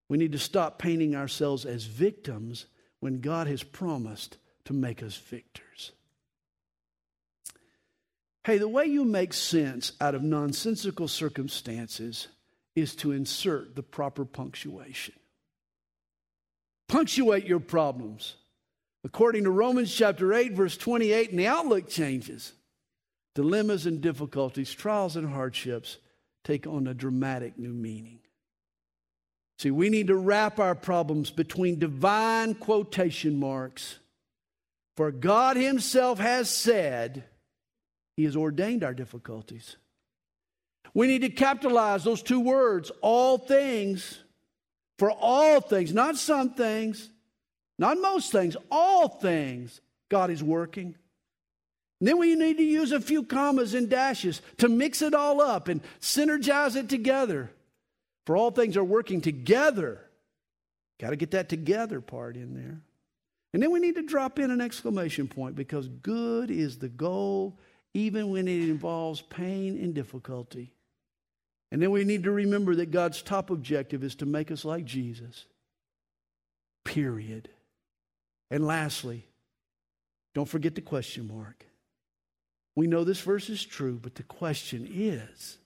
We 0.09 0.19
need 0.19 0.33
to 0.33 0.39
stop 0.39 0.79
painting 0.79 1.17
ourselves 1.17 1.65
as 1.65 1.85
victims 1.85 2.67
when 3.01 3.21
God 3.21 3.47
has 3.49 3.63
promised 3.63 4.37
to 4.67 4.73
make 4.73 5.03
us 5.03 5.17
victors. 5.17 5.93
Hey, 8.45 8.59
the 8.59 8.69
way 8.69 8.87
you 8.87 9.05
make 9.05 9.33
sense 9.33 9.93
out 10.01 10.15
of 10.15 10.23
nonsensical 10.23 11.09
circumstances 11.09 12.29
is 12.77 12.95
to 12.97 13.11
insert 13.11 13.75
the 13.75 13.83
proper 13.83 14.25
punctuation. 14.25 15.15
Punctuate 16.89 17.47
your 17.47 17.59
problems. 17.59 18.37
According 19.03 19.45
to 19.45 19.51
Romans 19.51 19.93
chapter 19.93 20.33
8, 20.33 20.53
verse 20.53 20.77
28, 20.77 21.31
and 21.31 21.39
the 21.39 21.47
outlook 21.47 21.89
changes. 21.89 22.53
Dilemmas 23.35 23.87
and 23.87 24.01
difficulties, 24.01 24.73
trials 24.73 25.17
and 25.17 25.29
hardships 25.29 25.99
take 26.45 26.67
on 26.67 26.87
a 26.87 26.95
dramatic 26.95 27.59
new 27.59 27.73
meaning. 27.73 28.21
See, 29.59 29.71
we 29.71 29.89
need 29.89 30.09
to 30.09 30.17
wrap 30.17 30.61
our 30.61 30.75
problems 30.75 31.31
between 31.31 31.79
divine 31.79 32.55
quotation 32.55 33.39
marks. 33.39 33.99
For 34.97 35.11
God 35.11 35.57
Himself 35.57 36.19
has 36.19 36.51
said, 36.51 37.25
He 38.17 38.25
has 38.25 38.37
ordained 38.37 38.85
our 38.85 38.95
difficulties. 38.95 39.77
We 40.97 41.07
need 41.07 41.21
to 41.21 41.29
capitalize 41.29 42.05
those 42.05 42.23
two 42.23 42.41
words, 42.41 42.91
all 43.03 43.37
things, 43.37 44.19
for 44.99 45.11
all 45.11 45.61
things, 45.61 45.93
not 45.93 46.17
some 46.17 46.55
things, 46.55 47.11
not 47.79 48.01
most 48.01 48.33
things, 48.33 48.57
all 48.71 49.07
things, 49.07 49.83
God 50.09 50.31
is 50.31 50.43
working. 50.43 50.95
And 52.01 52.09
then 52.09 52.17
we 52.17 52.35
need 52.35 52.57
to 52.57 52.63
use 52.63 52.93
a 52.93 53.01
few 53.03 53.25
commas 53.25 53.75
and 53.75 53.91
dashes 53.91 54.41
to 54.57 54.71
mix 54.71 55.03
it 55.03 55.13
all 55.13 55.43
up 55.43 55.69
and 55.69 55.83
synergize 56.01 56.77
it 56.77 56.89
together. 56.89 57.51
For 58.25 58.35
all 58.35 58.51
things 58.51 58.75
are 58.79 58.83
working 58.83 59.21
together. 59.21 60.01
Got 60.99 61.11
to 61.11 61.17
get 61.17 61.33
that 61.33 61.51
together 61.51 62.01
part 62.01 62.37
in 62.37 62.55
there. 62.55 62.81
And 63.53 63.63
then 63.63 63.71
we 63.71 63.81
need 63.81 63.97
to 63.97 64.03
drop 64.03 64.39
in 64.39 64.51
an 64.51 64.63
exclamation 64.63 65.29
point 65.29 65.57
because 65.57 65.89
good 65.89 66.51
is 66.51 66.79
the 66.79 66.89
goal, 66.89 67.59
even 67.93 68.31
when 68.31 68.49
it 68.49 68.63
involves 68.63 69.21
pain 69.21 69.77
and 69.77 69.95
difficulty. 69.95 70.73
And 71.71 71.83
then 71.83 71.91
we 71.91 72.05
need 72.05 72.25
to 72.25 72.31
remember 72.31 72.77
that 72.77 72.91
God's 72.91 73.23
top 73.23 73.51
objective 73.51 74.05
is 74.05 74.15
to 74.17 74.27
make 74.27 74.51
us 74.51 74.65
like 74.65 74.85
Jesus. 74.85 75.47
Period. 76.85 77.49
And 78.51 78.65
lastly, 78.65 79.27
don't 80.35 80.49
forget 80.49 80.75
the 80.75 80.81
question 80.81 81.27
mark. 81.27 81.67
We 82.77 82.87
know 82.87 83.05
this 83.05 83.21
verse 83.21 83.49
is 83.49 83.65
true, 83.65 83.99
but 84.01 84.15
the 84.15 84.23
question 84.23 84.89
is 84.93 85.59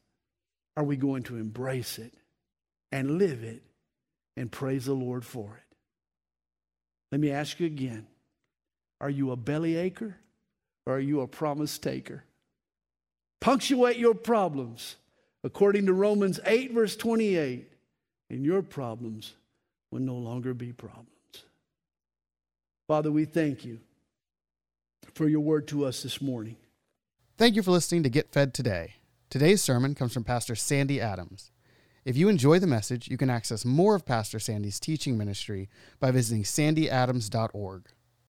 are 0.77 0.85
we 0.85 0.97
going 0.97 1.25
to 1.25 1.37
embrace 1.37 1.99
it? 1.99 2.15
and 2.93 3.19
live 3.19 3.43
it 3.43 3.63
and 4.37 4.51
praise 4.51 4.87
the 4.87 4.95
Lord 4.95 5.25
for 5.25 5.57
it. 5.57 5.77
Let 7.13 7.21
me 7.21 7.31
ask 7.31 7.61
you 7.61 7.67
again 7.67 8.07
are 9.01 9.11
you 9.11 9.31
a 9.31 9.37
belly 9.37 9.75
acher 9.75 10.15
or 10.87 10.97
are 10.97 11.01
you 11.01 11.21
a 11.21 11.27
promise 11.27 11.79
taker? 11.79 12.25
Punctuate 13.41 13.97
your 13.97 14.15
problems 14.15 14.97
according 15.45 15.87
to 15.87 15.93
Romans 15.93 16.41
8, 16.45 16.73
verse 16.73 16.97
28, 16.97 17.71
and 18.31 18.45
your 18.45 18.63
problems 18.63 19.35
will 19.91 20.01
no 20.01 20.15
longer 20.15 20.55
be 20.55 20.73
problems. 20.73 21.09
Father, 22.87 23.11
we 23.11 23.25
thank 23.25 23.65
you 23.65 23.81
for 25.15 25.29
your 25.29 25.41
word 25.41 25.69
to 25.69 25.85
us 25.85 26.03
this 26.03 26.21
morning. 26.21 26.57
Thank 27.39 27.57
you 27.57 27.63
for 27.63 27.71
listening 27.71 28.03
to 28.03 28.11
Get 28.11 28.33
Fed 28.33 28.53
Today. 28.53 28.95
Today's 29.31 29.63
sermon 29.63 29.95
comes 29.95 30.13
from 30.13 30.25
Pastor 30.25 30.55
Sandy 30.55 31.01
Adams. 31.01 31.51
If 32.05 32.17
you 32.17 32.29
enjoy 32.29 32.59
the 32.59 32.67
message, 32.67 33.09
you 33.09 33.17
can 33.17 33.31
access 33.31 33.65
more 33.65 33.95
of 33.95 34.07
Pastor 34.07 34.39
Sandy's 34.39 34.81
teaching 34.81 35.17
ministry 35.17 35.69
by 36.01 36.11
visiting 36.11 36.43
sandyadams.org. 36.43 37.87